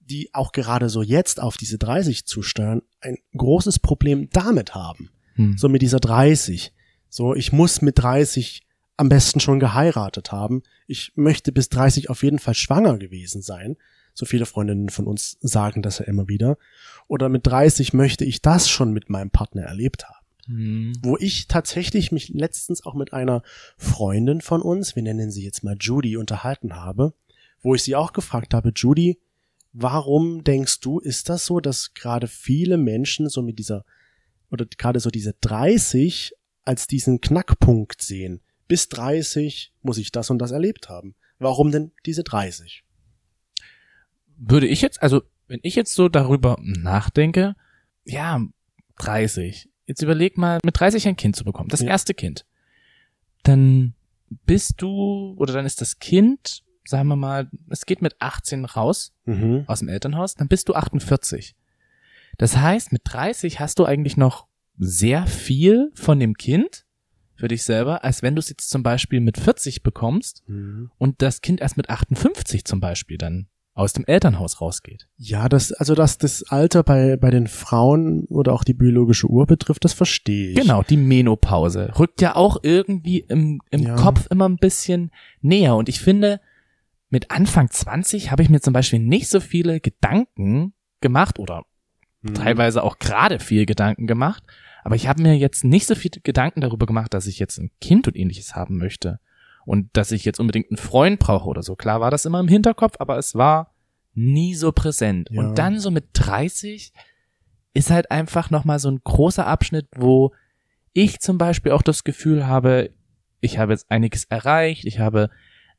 [0.00, 5.10] die auch gerade so jetzt auf diese 30 zusteuern, ein großes Problem damit haben.
[5.34, 5.58] Hm.
[5.58, 6.72] So mit dieser 30.
[7.08, 10.62] So, ich muss mit 30 am besten schon geheiratet haben.
[10.86, 13.76] Ich möchte bis 30 auf jeden Fall schwanger gewesen sein.
[14.14, 16.56] So viele Freundinnen von uns sagen das ja immer wieder.
[17.06, 20.25] Oder mit 30 möchte ich das schon mit meinem Partner erlebt haben.
[20.46, 20.92] Hm.
[21.02, 23.42] Wo ich tatsächlich mich letztens auch mit einer
[23.76, 27.14] Freundin von uns, wir nennen sie jetzt mal Judy, unterhalten habe,
[27.62, 29.18] wo ich sie auch gefragt habe, Judy,
[29.72, 33.84] warum denkst du, ist das so, dass gerade viele Menschen so mit dieser,
[34.50, 36.32] oder gerade so diese 30
[36.64, 38.40] als diesen Knackpunkt sehen?
[38.68, 41.14] Bis 30 muss ich das und das erlebt haben.
[41.38, 42.84] Warum denn diese 30?
[44.38, 47.54] Würde ich jetzt, also wenn ich jetzt so darüber nachdenke,
[48.04, 48.40] ja,
[48.98, 49.68] 30.
[49.86, 51.88] Jetzt überleg mal, mit 30 ein Kind zu bekommen, das Ja.
[51.88, 52.44] erste Kind.
[53.42, 53.94] Dann
[54.44, 59.12] bist du, oder dann ist das Kind, sagen wir mal, es geht mit 18 raus
[59.24, 59.64] Mhm.
[59.66, 61.54] aus dem Elternhaus, dann bist du 48.
[62.38, 64.46] Das heißt, mit 30 hast du eigentlich noch
[64.78, 66.84] sehr viel von dem Kind
[67.34, 70.90] für dich selber, als wenn du es jetzt zum Beispiel mit 40 bekommst Mhm.
[70.98, 75.06] und das Kind erst mit 58 zum Beispiel dann aus dem Elternhaus rausgeht.
[75.18, 79.46] Ja, das, also dass das Alter bei, bei den Frauen oder auch die biologische Uhr
[79.46, 80.56] betrifft, das verstehe ich.
[80.56, 83.94] Genau, die Menopause rückt ja auch irgendwie im, im Ja.
[83.96, 85.10] Kopf immer ein bisschen
[85.42, 85.76] näher.
[85.76, 86.40] Und ich finde,
[87.10, 91.62] mit Anfang 20 habe ich mir zum Beispiel nicht so viele Gedanken gemacht oder
[92.22, 92.32] Mhm.
[92.34, 94.42] teilweise auch gerade viel Gedanken gemacht.
[94.84, 97.70] Aber ich habe mir jetzt nicht so viele Gedanken darüber gemacht, dass ich jetzt ein
[97.80, 99.20] Kind und ähnliches haben möchte.
[99.66, 101.76] Und dass ich jetzt unbedingt einen Freund brauche oder so.
[101.76, 103.74] Klar war das immer im Hinterkopf, aber es war
[104.14, 105.28] nie so präsent.
[105.30, 105.42] Ja.
[105.42, 106.92] Und dann so mit 30
[107.74, 110.32] ist halt einfach nochmal so ein großer Abschnitt, wo
[110.94, 112.90] ich zum Beispiel auch das Gefühl habe,
[113.40, 115.28] ich habe jetzt einiges erreicht, ich habe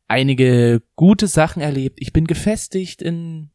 [0.08, 3.50] einige gute Sachen erlebt, ich bin gefestigt in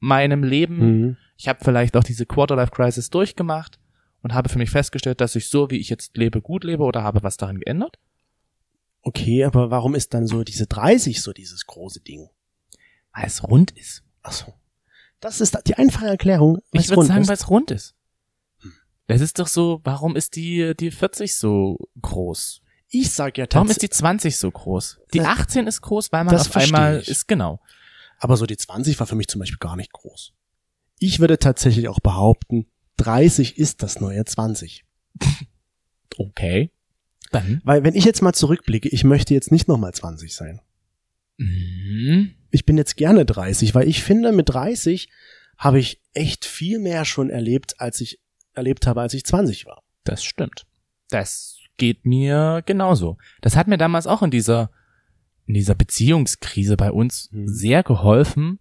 [0.00, 1.16] meinem Leben, Mhm.
[1.36, 3.78] ich habe vielleicht auch diese Quarterlife-Crisis durchgemacht
[4.22, 7.02] und habe für mich festgestellt, dass ich so, wie ich jetzt lebe, gut lebe oder
[7.02, 7.98] habe was daran geändert.
[9.06, 12.28] Okay, aber warum ist dann so diese 30 so dieses große Ding?
[13.12, 14.02] Weil es rund ist.
[14.22, 14.54] Ach so.
[15.20, 16.58] Das ist die einfache Erklärung.
[16.72, 17.94] Ich würde sagen, weil es rund ist.
[19.06, 22.62] Das ist doch so, warum ist die, die 40 so groß?
[22.94, 25.00] ich sag ja Warum ist tatsächlich, die 20 so groß?
[25.12, 27.08] Die Na, 18 ist groß, weil man das auf einmal ich.
[27.08, 27.60] ist, genau.
[28.18, 30.32] aber so die 20 war für mich zum Beispiel gar nicht groß.
[30.98, 32.66] Ich würde tatsächlich auch behaupten,
[32.98, 34.84] 30 ist das neue 20.
[36.16, 36.70] Okay.
[37.34, 37.60] Dann.
[37.64, 40.60] Weil wenn ich jetzt mal zurückblicke, ich möchte jetzt nicht nochmal 20 sein.
[41.36, 42.34] Mhm.
[42.50, 45.08] Ich bin jetzt gerne 30, weil ich finde, mit 30
[45.58, 48.20] habe ich echt viel mehr schon erlebt, als ich
[48.54, 49.82] erlebt habe, als ich 20 war.
[50.04, 50.64] Das stimmt.
[51.10, 53.18] Das geht mir genauso.
[53.40, 54.70] Das hat mir damals auch in dieser,
[55.46, 57.48] in dieser Beziehungskrise bei uns Mhm.
[57.48, 58.60] sehr geholfen,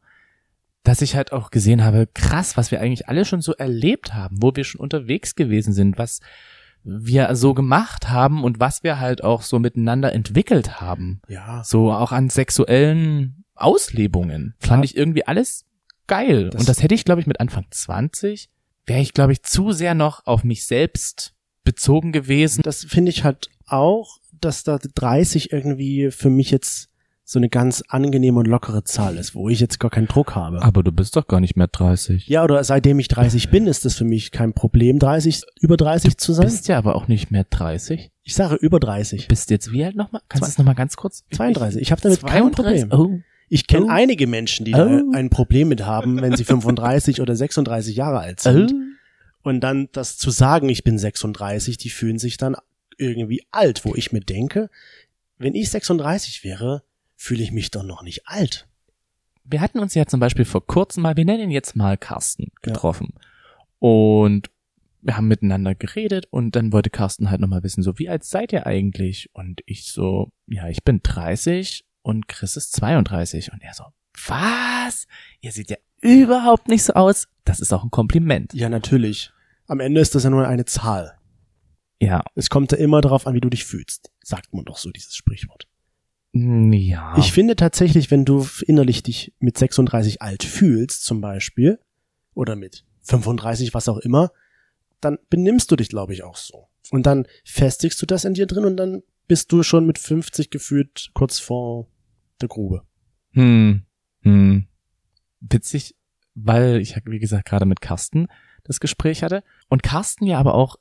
[0.83, 4.37] dass ich halt auch gesehen habe, krass, was wir eigentlich alle schon so erlebt haben,
[4.41, 6.19] wo wir schon unterwegs gewesen sind, was
[6.83, 11.21] wir so gemacht haben und was wir halt auch so miteinander entwickelt haben.
[11.27, 11.63] Ja.
[11.63, 14.55] So auch an sexuellen Auslebungen.
[14.59, 14.85] Fand Ja.
[14.85, 15.65] ich irgendwie alles
[16.07, 16.49] geil.
[16.49, 18.49] Das- und das hätte ich, glaube ich, mit Anfang 20,
[18.85, 22.61] wäre ich, glaube ich, zu sehr noch auf mich selbst bezogen gewesen.
[22.63, 26.89] Das finde ich halt auch, dass da 30 irgendwie für mich jetzt
[27.25, 30.61] so eine ganz angenehme und lockere Zahl ist, wo ich jetzt gar keinen Druck habe.
[30.61, 32.27] Aber du bist doch gar nicht mehr 30.
[32.27, 36.17] Ja, oder seitdem ich 30 bin, ist das für mich kein Problem, 30, über 30
[36.17, 36.45] zu Du sein.
[36.45, 38.11] bist ja aber auch nicht mehr 30.
[38.23, 39.29] Ich sage über 30.
[39.29, 40.21] Bist jetzt wie alt nochmal?
[40.27, 41.23] Kannst du es nochmal ganz kurz?
[41.31, 41.81] 32.
[41.81, 42.89] Ich habe damit kein 32?
[42.89, 42.91] Problem.
[42.91, 43.19] Oh.
[43.49, 43.89] Ich kenne Oh.
[43.89, 44.77] einige Menschen, die Oh.
[44.77, 48.73] da ein Problem mit haben, wenn sie 35 oder 36 Jahre alt sind.
[48.73, 49.49] Oh.
[49.49, 52.55] Und dann das zu sagen, ich bin 36, die fühlen sich dann
[52.97, 54.69] irgendwie alt, wo ich mir denke,
[55.37, 56.83] wenn ich 36 wäre,
[57.23, 58.67] fühle ich mich doch noch nicht alt.
[59.45, 62.51] Wir hatten uns ja zum Beispiel vor kurzem mal, wir nennen ihn jetzt mal Carsten,
[62.61, 63.13] getroffen.
[63.79, 64.49] Und
[65.01, 68.51] wir haben miteinander geredet und dann wollte Carsten halt nochmal wissen, so, wie alt seid
[68.51, 69.29] ihr eigentlich?
[69.33, 73.53] Und ich so, ja, ich bin 30 und Chris ist 32.
[73.53, 73.85] Und er so,
[74.27, 75.07] was?
[75.39, 77.29] Ihr seht ja überhaupt nicht so aus.
[77.45, 78.53] Das ist auch ein Kompliment.
[78.53, 79.31] Ja, natürlich.
[79.67, 81.17] Am Ende ist das ja nur eine Zahl.
[82.01, 82.21] Ja.
[82.35, 84.11] Es kommt ja immer darauf an, wie du dich fühlst.
[84.21, 85.67] Sagt man doch so, dieses Sprichwort.
[86.33, 87.15] Ja.
[87.17, 91.79] Ich finde tatsächlich, wenn du innerlich dich mit 36 alt fühlst, zum Beispiel,
[92.33, 94.31] oder mit 35, was auch immer,
[94.99, 96.67] dann benimmst du dich, glaube ich, auch so.
[96.91, 100.49] Und dann festigst du das in dir drin und dann bist du schon mit 50
[100.49, 101.87] gefühlt kurz vor
[102.41, 102.83] der Grube.
[103.31, 103.83] Hm.
[104.21, 104.67] Hm.
[105.39, 105.95] Witzig,
[106.33, 108.27] weil ich, wie gesagt, gerade mit Carsten
[108.63, 109.43] das Gespräch hatte.
[109.69, 110.77] Und Carsten ja aber auch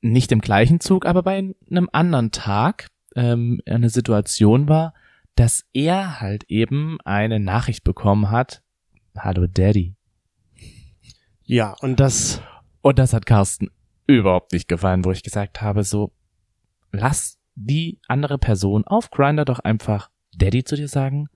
[0.00, 1.38] nicht im gleichen Zug, aber bei
[1.70, 4.94] einem anderen Tag ähm, eine Situation war,
[5.34, 8.62] dass er halt eben eine Nachricht bekommen hat,
[9.16, 9.94] Hallo Daddy.
[11.44, 12.40] Ja, und das.
[12.80, 13.70] Und das hat Carsten
[14.06, 16.12] überhaupt nicht gefallen, wo ich gesagt habe, so,
[16.90, 21.28] lass die andere Person auf Grinder doch einfach Daddy zu dir sagen.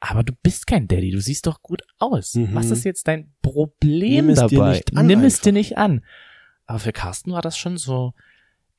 [0.00, 2.34] Aber du bist kein Daddy, du siehst doch gut aus.
[2.34, 2.54] Mhm.
[2.54, 4.70] Was ist jetzt dein Problem Nimm es dir dabei?
[4.72, 5.42] nicht an Nimm es einfach.
[5.44, 6.04] dir nicht an.
[6.66, 8.12] Aber für Carsten war das schon so,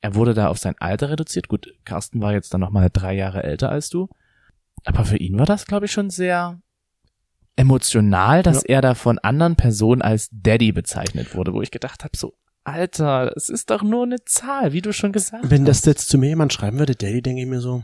[0.00, 1.48] er wurde da auf sein Alter reduziert.
[1.48, 4.08] Gut, Carsten war jetzt dann nochmal drei Jahre älter als du.
[4.84, 6.60] Aber für ihn war das, glaube ich, schon sehr
[7.56, 12.16] emotional, dass er da von anderen Personen als Daddy bezeichnet wurde, wo ich gedacht habe,
[12.16, 12.34] so,
[12.64, 15.68] Alter, es ist doch nur eine Zahl, wie du schon gesagt Wenn hast.
[15.68, 17.82] das jetzt zu mir jemand schreiben würde, Daddy, denke ich mir so,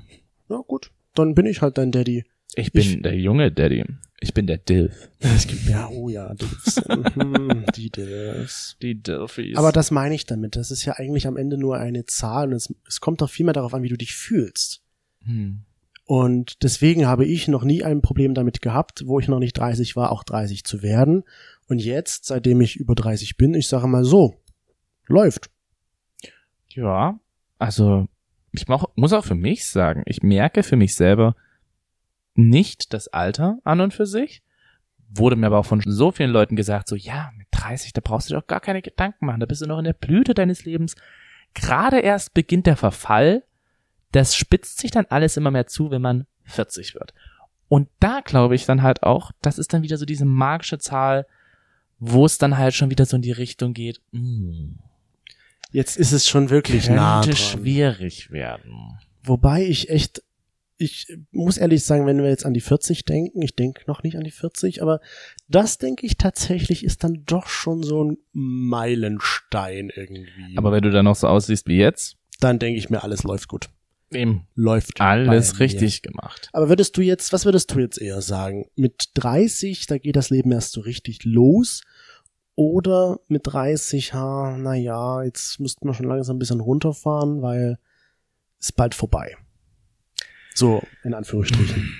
[0.48, 2.24] na gut, dann bin ich halt dein Daddy.
[2.56, 3.84] Ich bin ich- der junge Daddy.
[4.18, 5.10] Ich bin der Dilf.
[5.20, 6.80] Es gibt, ja, oh ja, Dilfs.
[6.88, 8.76] Mhm, die Dilfs.
[8.80, 9.58] Die Dilfies.
[9.58, 10.56] Aber das meine ich damit.
[10.56, 13.44] Das ist ja eigentlich am Ende nur eine Zahl und es, es kommt doch viel
[13.44, 14.82] mehr darauf an, wie du dich fühlst.
[15.24, 15.62] hm.
[16.08, 19.96] Und deswegen habe ich noch nie ein Problem damit gehabt, wo ich noch nicht 30
[19.96, 21.24] war, auch 30 zu werden.
[21.66, 24.36] Und jetzt, seitdem ich über 30 bin, ich sage mal so,
[25.08, 25.50] läuft.
[26.68, 27.18] Ja,
[27.58, 28.06] also
[28.52, 31.34] ich mach, muss auch für mich sagen, ich merke für mich selber
[32.38, 34.42] nicht das Alter an und für sich.
[35.08, 38.28] Wurde mir aber auch von so vielen Leuten gesagt, so ja, mit 30, da brauchst
[38.28, 40.64] du dir auch gar keine Gedanken machen, da bist du noch in der Blüte deines
[40.64, 40.96] Lebens.
[41.54, 43.44] Gerade erst beginnt der Verfall,
[44.12, 47.14] das spitzt sich dann alles immer mehr zu, wenn man 40 wird.
[47.68, 51.26] Und da glaube ich dann halt auch, das ist dann wieder so diese magische Zahl,
[51.98, 54.78] wo es dann halt schon wieder so in die Richtung geht, hm,
[55.72, 57.60] Jetzt ist es schon wirklich nah könnte dran.
[57.60, 58.98] schwierig werden.
[59.22, 60.22] Wobei ich echt,
[60.78, 64.16] ich muss ehrlich sagen, wenn wir jetzt an die 40 denken, ich denke noch nicht
[64.16, 65.00] an die 40, aber
[65.48, 70.56] das denke ich tatsächlich ist dann doch schon so ein Meilenstein irgendwie.
[70.56, 73.48] Aber wenn du dann noch so aussiehst wie jetzt, dann denke ich mir, alles läuft
[73.48, 73.70] gut.
[74.10, 76.50] eben Läuft alles richtig gemacht.
[76.52, 78.68] Aber würdest du jetzt, was würdest du jetzt eher sagen?
[78.76, 81.82] Mit 30, da geht das Leben erst so richtig los?
[82.54, 87.78] Oder mit 30, ha, na ja, jetzt müssten wir schon langsam ein bisschen runterfahren, weil
[88.58, 89.36] ist bald vorbei.
[90.56, 91.94] So, in Anführungsstrichen.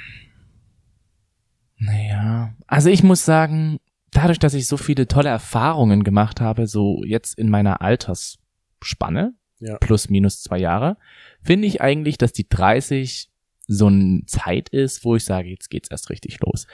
[1.79, 3.79] Naja, also ich muss sagen,
[4.13, 9.77] dadurch, dass ich so viele tolle Erfahrungen gemacht habe, so jetzt in meiner Altersspanne, Ja.
[9.79, 10.97] plus minus zwei Jahre,
[11.43, 13.29] finde ich eigentlich, dass die 30
[13.69, 16.67] so eine Zeit ist, wo ich sage, jetzt geht's erst richtig los.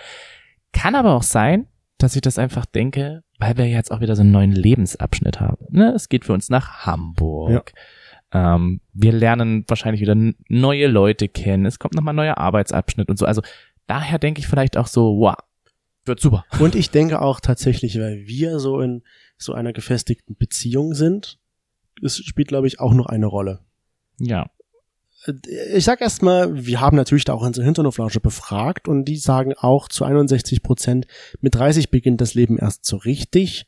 [0.73, 1.67] Kann aber auch sein,
[1.99, 5.67] dass ich das einfach denke, weil wir jetzt auch wieder so einen neuen Lebensabschnitt haben.
[5.71, 5.93] Ne?
[5.95, 7.73] Es geht für uns nach Hamburg.
[8.33, 10.17] Ähm, wir lernen wahrscheinlich wieder
[10.49, 11.67] neue Leute kennen.
[11.67, 13.27] Es kommt nochmal ein neuer Arbeitsabschnitt und so.
[13.27, 13.43] Also
[13.87, 15.37] daher denke ich vielleicht auch so, wow,
[16.05, 16.45] wird super.
[16.59, 19.03] Und ich denke auch tatsächlich, weil wir so in
[19.39, 21.39] so einer gefestigten Beziehung sind,
[22.03, 23.61] es spielt, glaube ich, auch noch eine Rolle.
[24.19, 24.51] Ja.
[25.73, 29.89] ich sag erstmal, wir haben natürlich da auch unsere Hinternoflausche befragt und die sagen auch
[29.89, 31.07] zu 61 Prozent,
[31.41, 33.67] mit 30 beginnt das Leben erst so richtig.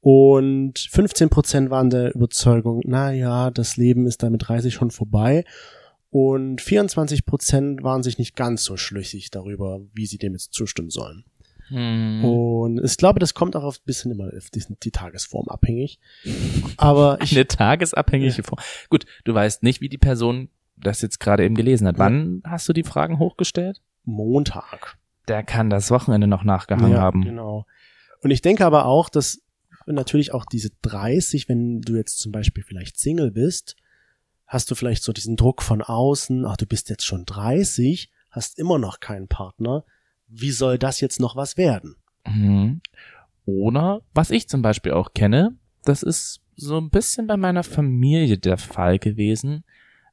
[0.00, 4.90] Und 15 Prozent waren der Überzeugung, na ja, das Leben ist da mit 30 schon
[4.90, 5.44] vorbei.
[6.10, 10.90] Und 24 Prozent waren sich nicht ganz so schlüssig darüber, wie sie dem jetzt zustimmen
[10.90, 11.24] sollen.
[11.68, 12.24] Hm.
[12.24, 15.98] Und ich glaube, das kommt auch auf ein bisschen immer auf die, die Tagesform abhängig.
[16.76, 18.60] Aber ich, Eine tagesabhängige Form.
[18.88, 21.98] Gut, du weißt nicht, wie die Person das jetzt gerade eben gelesen hat.
[21.98, 22.04] Ja.
[22.04, 23.82] Wann hast du die Fragen hochgestellt?
[24.04, 24.96] Montag.
[25.26, 27.22] Der kann das Wochenende noch nachgehangen ja, haben.
[27.22, 27.66] Genau.
[28.22, 29.42] Und ich denke aber auch, dass
[29.94, 33.76] natürlich auch diese 30, wenn du jetzt zum Beispiel vielleicht Single bist,
[34.46, 38.58] hast du vielleicht so diesen Druck von außen, ach, du bist jetzt schon 30, hast
[38.58, 39.84] immer noch keinen Partner.
[40.26, 41.96] Wie soll das jetzt noch was werden?
[42.26, 42.80] Mhm.
[43.44, 48.36] Oder, was ich zum Beispiel auch kenne, das ist so ein bisschen bei meiner Familie
[48.36, 49.64] der Fall gewesen,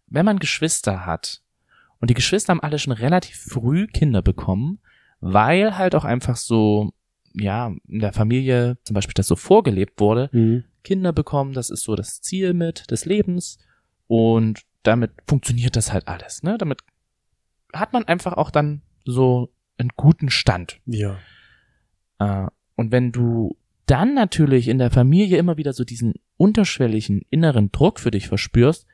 [0.08, 1.42] wenn man Geschwister hat
[2.00, 4.80] und die Geschwister haben alle schon relativ früh Kinder bekommen,
[5.20, 6.94] weil halt auch einfach so,
[7.38, 10.30] ja, in der Familie zum Beispiel das so vorgelebt wurde,
[10.84, 13.58] Kinder bekommen, das ist so das Ziel mit des Lebens
[14.08, 16.58] und damit funktioniert das halt alles, ne?
[16.58, 16.80] Damit
[17.74, 20.80] hat man einfach auch dann so einen guten Stand.
[20.86, 21.18] Ja.
[22.20, 27.72] Äh, und wenn du dann natürlich in der Familie immer wieder so diesen unterschwelligen inneren
[27.72, 28.88] Druck für dich verspürst,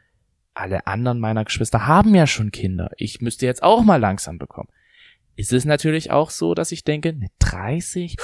[0.53, 4.69] alle anderen meiner Geschwister haben ja schon Kinder, ich müsste jetzt auch mal langsam bekommen.
[5.41, 8.15] Ist es natürlich auch so, dass ich denke, mit 30,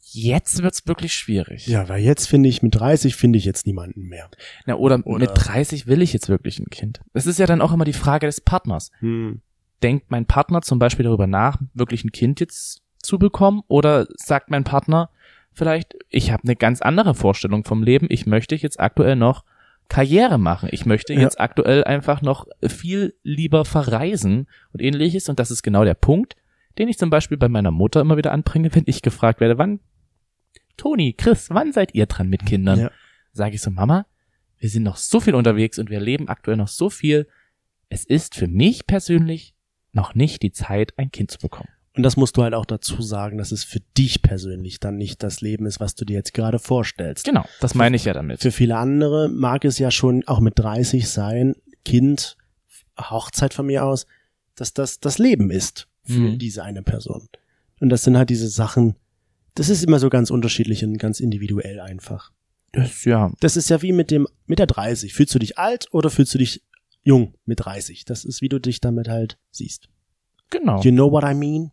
[0.00, 1.66] jetzt wird's wirklich schwierig.
[1.66, 4.28] Ja, weil jetzt finde ich, mit 30 finde ich jetzt niemanden mehr.
[4.66, 7.00] Na, oder, Oder- mit 30 will ich jetzt wirklich ein Kind.
[7.12, 8.90] Das ist ja dann auch immer die Frage des Partners.
[9.00, 9.40] Hm.
[9.82, 13.62] Denkt mein Partner zum Beispiel darüber nach, wirklich ein Kind jetzt zu bekommen?
[13.68, 15.10] Oder sagt mein Partner
[15.52, 19.44] vielleicht, ich habe eine ganz andere Vorstellung vom Leben, ich möchte jetzt aktuell noch
[19.92, 20.70] Karriere machen.
[20.72, 21.20] Ich möchte Ja.
[21.20, 25.28] jetzt aktuell einfach noch viel lieber verreisen und ähnliches.
[25.28, 26.34] Und das ist genau der Punkt,
[26.78, 29.80] den ich zum Beispiel bei meiner Mutter immer wieder anbringe, wenn ich gefragt werde, wann,
[30.78, 32.80] Toni, Chris, wann seid ihr dran mit Kindern?
[32.80, 32.90] Ja.
[33.32, 34.06] Sage ich so, Mama,
[34.58, 37.28] wir sind noch so viel unterwegs und wir leben aktuell noch so viel.
[37.90, 39.54] Es ist für mich persönlich
[39.92, 41.68] noch nicht die Zeit, ein Kind zu bekommen.
[41.94, 45.22] Und das musst du halt auch dazu sagen, dass es für dich persönlich dann nicht
[45.22, 47.24] das Leben ist, was du dir jetzt gerade vorstellst.
[47.24, 48.40] Genau, das meine ich ja damit.
[48.40, 52.36] Für viele andere mag es ja schon auch mit 30 sein, Kind,
[52.98, 54.06] Hochzeit von mir aus,
[54.54, 56.38] dass das das Leben ist für Mhm.
[56.38, 57.28] diese eine Person.
[57.80, 58.96] Und das sind halt diese Sachen,
[59.54, 62.32] das ist immer so ganz unterschiedlich und ganz individuell einfach.
[62.72, 65.12] Das, ja, Das ist ja wie mit dem, mit der 30.
[65.12, 66.62] Fühlst du dich alt oder fühlst du dich
[67.02, 68.06] jung mit 30?
[68.06, 69.88] Das ist, wie du dich damit halt siehst.
[70.52, 70.80] Genau.
[70.82, 71.72] You know what I mean?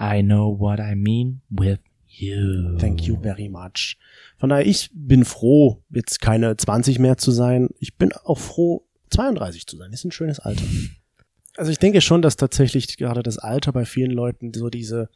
[0.00, 2.76] I know what I mean with you.
[2.78, 3.96] Thank you very much.
[4.38, 7.68] Von daher, ich bin froh, jetzt keine 20 mehr zu sein.
[7.78, 9.92] Ich bin auch froh, 32 zu sein.
[9.92, 10.64] Ist ein schönes Alter.
[11.56, 15.08] Also ich denke schon, dass tatsächlich gerade das Alter bei vielen Leuten so diese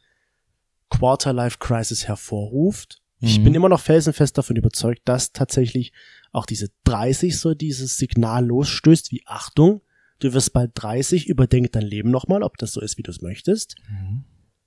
[0.89, 3.01] Quarter-Life-Crisis hervorruft.
[3.21, 3.43] Ich Mhm.
[3.43, 5.91] bin immer noch felsenfest davon überzeugt, dass tatsächlich
[6.31, 9.81] auch diese 30 so dieses Signal losstößt, wie Achtung,
[10.19, 13.21] du wirst bald 30, überdenk dein Leben nochmal, ob das so ist, wie du es
[13.21, 13.75] möchtest.
[13.89, 14.23] Mhm.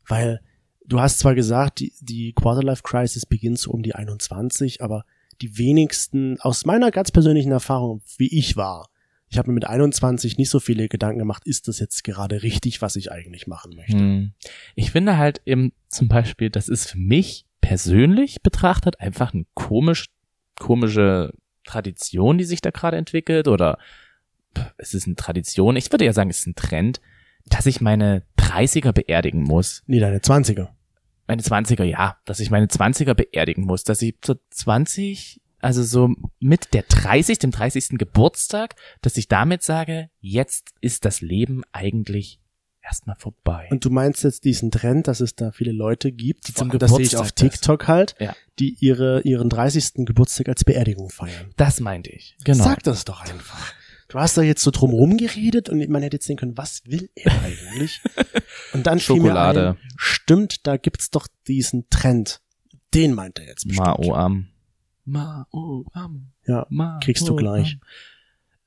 [0.07, 0.41] Weil
[0.87, 5.05] du hast zwar gesagt, die, die Quarterlife Crisis beginnt so um die 21, aber
[5.41, 8.89] die wenigsten, aus meiner ganz persönlichen Erfahrung, wie ich war,
[9.33, 12.83] ich habe mir mit 21 nicht so viele Gedanken gemacht, ist das jetzt gerade richtig,
[12.83, 13.99] was ich eigentlich machen möchte.
[13.99, 14.33] Hm.
[14.75, 20.11] Ich finde halt eben zum Beispiel, das ist für mich persönlich betrachtet einfach eine komisch,
[20.59, 21.33] komische
[21.65, 23.79] Tradition, die sich da gerade entwickelt oder
[24.79, 25.77] es ist eine Tradition.
[25.77, 27.01] Ich würde ja sagen, es ist ein Trend,
[27.47, 29.83] dass ich meine 30er beerdigen muss.
[29.87, 30.69] Nee, deine 20er.
[31.27, 36.15] Meine 20er, ja, dass ich meine 20er beerdigen muss, dass ich zur 20, also so
[36.41, 37.91] mit der 30, dem 30.
[37.99, 42.41] Geburtstag, dass ich damit sage, jetzt ist das Leben eigentlich
[42.83, 43.69] erstmal vorbei.
[43.71, 46.91] Und du meinst jetzt diesen Trend, dass es da viele Leute gibt, Die zum das
[46.91, 48.35] sehe ich Geburtstag auf TikTok halt, Ja.
[48.59, 50.05] die ihre, ihren 30.
[50.05, 51.51] Geburtstag als Beerdigung feiern.
[51.57, 52.37] Das meinte ich.
[52.45, 52.65] Genau.
[52.65, 53.73] Sag das doch einfach.
[54.13, 57.09] Du hast da jetzt so drumherum geredet und man hätte jetzt denken können, was will
[57.15, 57.99] er eigentlich?
[58.75, 59.69] Und dann fiel mir Schokolade.
[59.71, 62.43] ein, stimmt, da gibt's doch diesen Trend.
[62.93, 63.87] Den meint er jetzt bestimmt.
[63.87, 64.49] Maoam.
[65.07, 66.27] Maoam.
[66.47, 67.01] Ja, Maoam.
[67.01, 67.79] kriegst du gleich.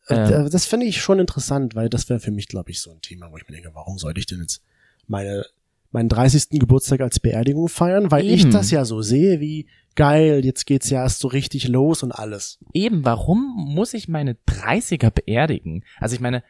[0.10, 0.46] Ähm.
[0.46, 3.02] Äh, Das fände ich schon interessant, weil das wäre für mich, glaube ich, so ein
[3.02, 4.64] Thema, wo ich mir denke, warum sollte ich denn jetzt
[5.06, 5.46] meine,
[5.92, 6.60] meinen 30.
[6.60, 8.10] Geburtstag als Beerdigung feiern?
[8.10, 8.52] Weil ich Eben.
[8.52, 12.60] das ja so sehe, wie geil, jetzt geht's ja erst so richtig los und alles.
[12.74, 15.84] Eben, warum muss ich meine 30er beerdigen?
[16.00, 16.44] Also ich meine,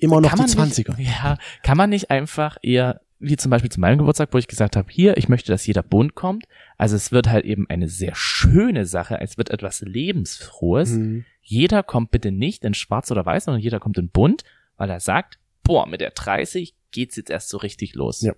[0.00, 0.96] Immer noch die man 20er.
[0.96, 4.48] Nicht, ja, kann man nicht einfach eher, wie zum Beispiel zu meinem Geburtstag, wo ich
[4.48, 6.46] gesagt habe, hier, ich möchte, dass jeder bunt kommt.
[6.78, 10.92] Also es wird halt eben eine sehr schöne Sache, es wird etwas Lebensfrohes.
[10.92, 11.24] Mhm.
[11.42, 14.44] Jeder kommt bitte nicht in schwarz oder weiß, sondern jeder kommt in bunt,
[14.76, 18.22] weil er sagt, boah, mit der 30 geht's jetzt erst so richtig los.
[18.22, 18.32] Ja.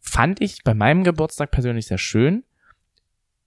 [0.00, 2.44] Fand ich bei meinem Geburtstag persönlich sehr schön.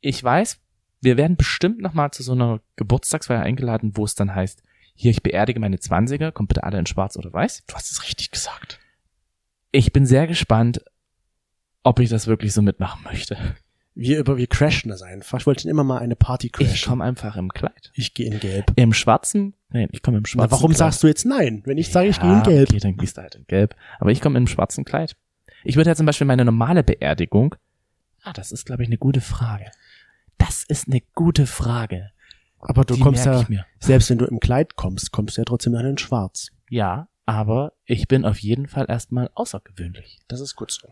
[0.07, 0.59] Ich weiß,
[1.01, 4.61] wir werden bestimmt nochmal zu so einer Geburtstagsfeier eingeladen, wo es dann heißt,
[4.93, 7.63] hier, ich beerdige meine 20er, kommt bitte alle in schwarz oder weiß.
[7.65, 8.79] Du hast es richtig gesagt.
[9.71, 10.79] Ich bin sehr gespannt,
[11.81, 13.35] ob ich das wirklich so mitmachen möchte.
[13.95, 15.39] Wir über, wir crashen das einfach.
[15.39, 16.87] Ich wollte immer mal eine Party Ich crashen.
[16.87, 17.91] komme einfach im Kleid.
[17.95, 18.73] Ich gehe in Gelb.
[18.75, 20.77] Im schwarzen, nein, ich komme im schwarzen Na, warum Kleid.
[20.77, 21.63] sagst du jetzt nein?
[21.65, 22.69] Wenn ich sage, ich gehe Ja, in Gelb.
[22.69, 23.75] Okay, dann gehst du halt in Gelb.
[23.99, 25.15] Aber ich komme im schwarzen Kleid.
[25.63, 27.55] Ich würde ja zum Beispiel meine normale Beerdigung.
[28.21, 29.65] Ah, das ist, glaube ich, eine gute Frage.
[30.37, 32.11] Das ist eine gute Frage.
[32.59, 33.45] Aber du Die kommst ja,
[33.79, 36.49] selbst wenn du im Kleid kommst, kommst du ja trotzdem dann in Schwarz.
[36.69, 40.19] Ja, aber ich bin auf jeden Fall erstmal außergewöhnlich.
[40.27, 40.87] Das ist gut so.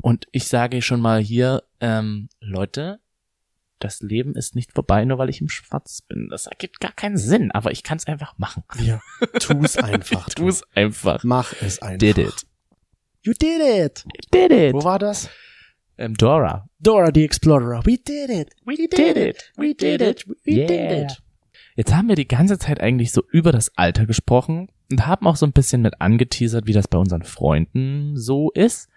[0.00, 3.00] Und ich sage schon mal hier, ähm, Leute,
[3.80, 6.28] das Leben ist nicht vorbei, nur weil ich im Schwarz bin.
[6.30, 8.64] Das ergibt gar keinen Sinn, aber ich kann es einfach machen.
[8.80, 9.00] Ja,
[9.40, 10.28] tu's einfach.
[10.30, 11.22] Tu es einfach.
[11.24, 11.98] Mach es einfach.
[11.98, 12.46] Did it.
[13.22, 14.04] You did it.
[14.32, 14.72] Did it.
[14.74, 15.28] Wo war das?
[15.98, 16.68] Ähm, Dora.
[16.80, 17.84] Dora the Explorer.
[17.84, 18.50] We did it.
[18.64, 19.52] We did it.
[19.56, 20.24] We did it.
[20.44, 20.66] We Yeah.
[20.66, 21.22] did it.
[21.76, 25.36] Jetzt haben wir die ganze Zeit eigentlich so über das Alter gesprochen und haben auch
[25.36, 28.88] so ein bisschen mit angeteasert, wie das bei unseren Freunden so ist.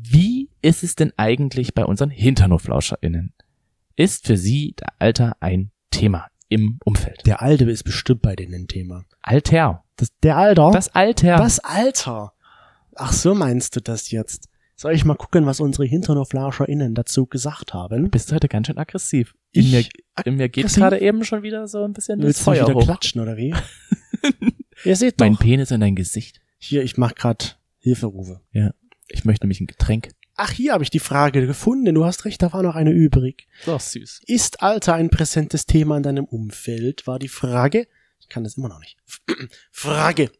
[0.00, 3.32] Wie ist es denn eigentlich bei unseren HinternoflauscherInnen?
[3.94, 7.24] Ist für sie der Alter ein Thema im Umfeld?
[7.26, 9.04] Der Alte ist bestimmt bei denen ein Thema.
[9.20, 9.84] Alter.
[9.96, 10.70] Das, der Alter?
[10.72, 11.36] Das Alter.
[11.36, 12.32] Das Alter.
[12.96, 14.48] Ach, so meinst du das jetzt?
[14.74, 18.10] Soll ich mal gucken, was unsere HinternoflauscherInnen dazu gesagt haben?
[18.10, 19.34] bist du heute ganz schön aggressiv.
[19.52, 19.84] In, Ich mir,
[20.24, 22.74] in mir geht gerade eben schon wieder so ein bisschen das Willst du Feuer wieder
[22.74, 22.84] hoch.
[22.84, 23.54] klatschen, oder wie?
[24.84, 25.26] Ihr seht doch.
[25.26, 26.40] Mein Penis in dein Gesicht.
[26.58, 28.40] Hier, ich mach grad Hilferufe.
[29.08, 30.10] Ich möchte nämlich ein Getränk.
[30.34, 31.94] Ach, hier habe ich die Frage gefunden.
[31.94, 33.46] Du hast recht, da war noch eine übrig.
[33.66, 34.22] Doch, süß.
[34.26, 37.06] Ist Alter ein präsentes Thema in deinem Umfeld?
[37.06, 37.86] War die Frage.
[38.18, 38.96] Ich kann das immer noch nicht.
[39.70, 40.30] Frage.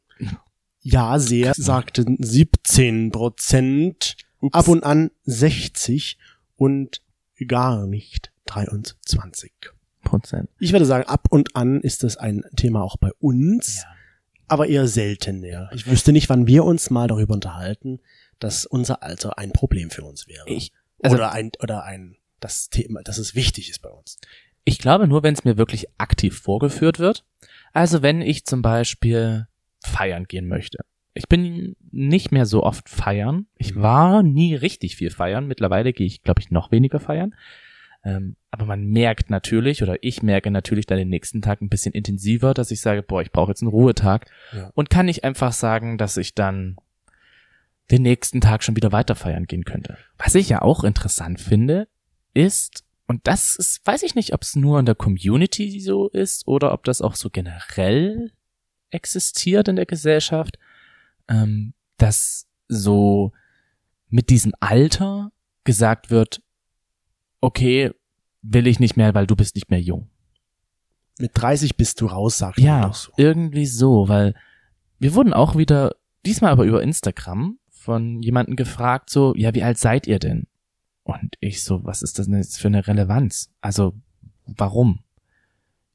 [0.82, 4.16] Ja, sehr, sagten 17 Prozent.
[4.50, 6.18] Ab und an 60
[6.56, 7.00] und
[7.46, 9.52] gar nicht 23.
[10.02, 10.48] Prozent.
[10.58, 13.94] Ich würde sagen, ab und an ist das ein Thema auch bei uns, Ja.
[14.48, 15.70] aber eher seltener.
[15.72, 18.00] Ich wüsste nicht, wann wir uns mal darüber unterhalten,
[18.40, 20.48] dass unser Alter ein Problem für uns wäre.
[20.48, 24.18] Ich, also, oder ein, oder ein, das Thema, dass es wichtig ist bei uns.
[24.64, 27.24] ich glaube nur, wenn es mir wirklich aktiv vorgeführt wird.
[27.72, 29.46] Also wenn ich zum Beispiel
[29.86, 30.78] feiern gehen möchte.
[31.14, 33.46] Ich bin nicht mehr so oft feiern.
[33.58, 35.46] Ich war nie richtig viel feiern.
[35.46, 37.34] Mittlerweile gehe ich, glaube ich, noch weniger feiern.
[38.04, 41.92] Ähm, aber man merkt natürlich, oder ich merke natürlich dann den nächsten Tag ein bisschen
[41.92, 44.26] intensiver, dass ich sage, boah, ich brauche jetzt einen Ruhetag.
[44.52, 44.70] Ja.
[44.74, 46.76] Und kann nicht einfach sagen, dass ich dann
[47.90, 49.98] den nächsten Tag schon wieder weiter feiern gehen könnte.
[50.16, 51.88] Was ich ja auch interessant finde,
[52.34, 56.48] ist, und das ist, weiß ich nicht, ob es nur in der Community so ist
[56.48, 58.32] oder ob das auch so generell
[58.92, 60.58] existiert in der Gesellschaft,
[61.28, 63.32] ähm, dass so
[64.08, 65.32] mit diesem Alter
[65.64, 66.42] gesagt wird,
[67.40, 67.92] okay,
[68.42, 70.08] will ich nicht mehr, weil du bist nicht mehr jung.
[71.18, 73.12] Mit 30 bist du raus, sagt Ja, doch so.
[73.16, 74.34] irgendwie so, weil
[74.98, 79.76] wir wurden auch wieder, diesmal aber über Instagram, von jemandem gefragt, so, ja, wie alt
[79.78, 80.46] seid ihr denn?
[81.02, 83.50] Und ich so, was ist das denn jetzt für eine Relevanz?
[83.60, 83.94] Also,
[84.46, 85.00] warum?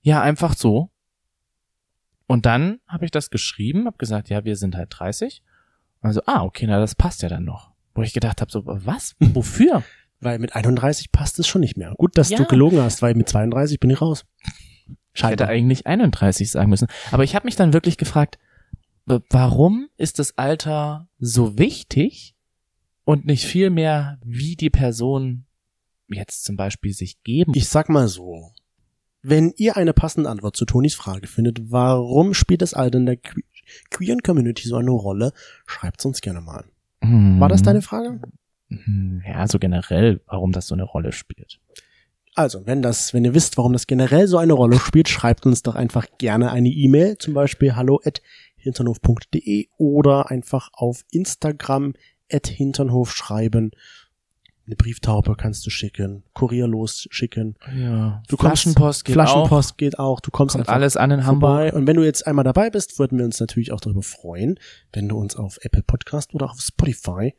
[0.02, 0.90] Ja, einfach so.
[2.28, 5.42] Und dann habe ich das geschrieben, habe gesagt, ja, wir sind halt 30.
[6.02, 7.72] Also, ah, okay, na, das passt ja dann noch.
[7.96, 9.16] Wo ich gedacht habe, so, was?
[9.20, 9.84] Wofür?
[10.20, 11.94] Weil mit 31 passt es schon nicht mehr.
[11.98, 12.38] Gut, dass Ja.
[12.38, 14.26] du gelogen hast, weil mit 32 bin ich raus.
[15.14, 16.88] Ich hätte eigentlich 31 sagen müssen.
[17.12, 18.38] Aber ich habe mich dann wirklich gefragt,
[19.06, 22.36] warum ist das Alter so wichtig
[23.04, 25.46] und nicht viel mehr, wie die Person
[26.10, 27.54] jetzt zum Beispiel sich geben?
[27.56, 28.52] Ich sag mal so.
[29.22, 33.18] Wenn ihr eine passende Antwort zu Tonis Frage findet, warum spielt das Alter in der
[33.18, 33.42] que
[33.90, 35.34] queeren Community so eine Rolle,
[35.66, 36.64] schreibt's uns gerne mal.
[37.04, 37.40] Hm.
[37.40, 38.22] War das deine Frage?
[38.70, 41.60] Hm, Ja, so generell, warum das so eine Rolle spielt.
[42.34, 45.64] Also, wenn das, wenn ihr wisst, warum das generell so eine Rolle spielt, schreibt uns
[45.64, 48.22] doch einfach gerne eine E-Mail, zum Beispiel hallo at
[48.58, 51.94] hinternhof.de oder einfach auf Instagram
[52.32, 53.72] at hinternhof schreiben.
[54.68, 57.56] Eine Brieftaube kannst du schicken, Kurier losschicken.
[57.74, 60.60] Ja, Du kommst- Flaschenpost geht Flaschenpost geht auch, du kommst auch.
[60.60, 61.68] Kommt einfach alles an in vorbei.
[61.68, 61.74] Hamburg.
[61.74, 64.60] Und wenn du jetzt einmal dabei bist, würden wir uns natürlich auch darüber freuen,
[64.92, 67.34] wenn du uns auf Apple Podcast oder auf Spotify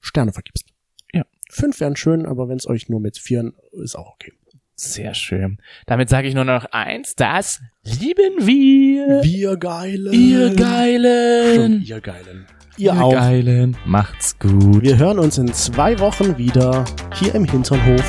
[0.00, 0.66] Sterne vergibst.
[1.12, 1.24] Ja.
[1.50, 4.32] Fünf wären schön, aber wenn es euch nur mit vieren ist auch okay.
[4.74, 5.58] Sehr schön.
[5.86, 9.22] Damit sage ich nur noch eins, das lieben wir.
[9.22, 10.12] Wir Geilen.
[10.14, 11.82] Ihr Geilen.
[11.82, 12.46] ihr Geilen.
[12.76, 13.12] Ihr auch.
[13.12, 13.76] Geilen.
[13.84, 14.82] Macht's gut.
[14.82, 18.04] Wir hören uns in zwei Wochen wieder hier im Hinternhof.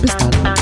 [0.00, 0.55] Bis dann.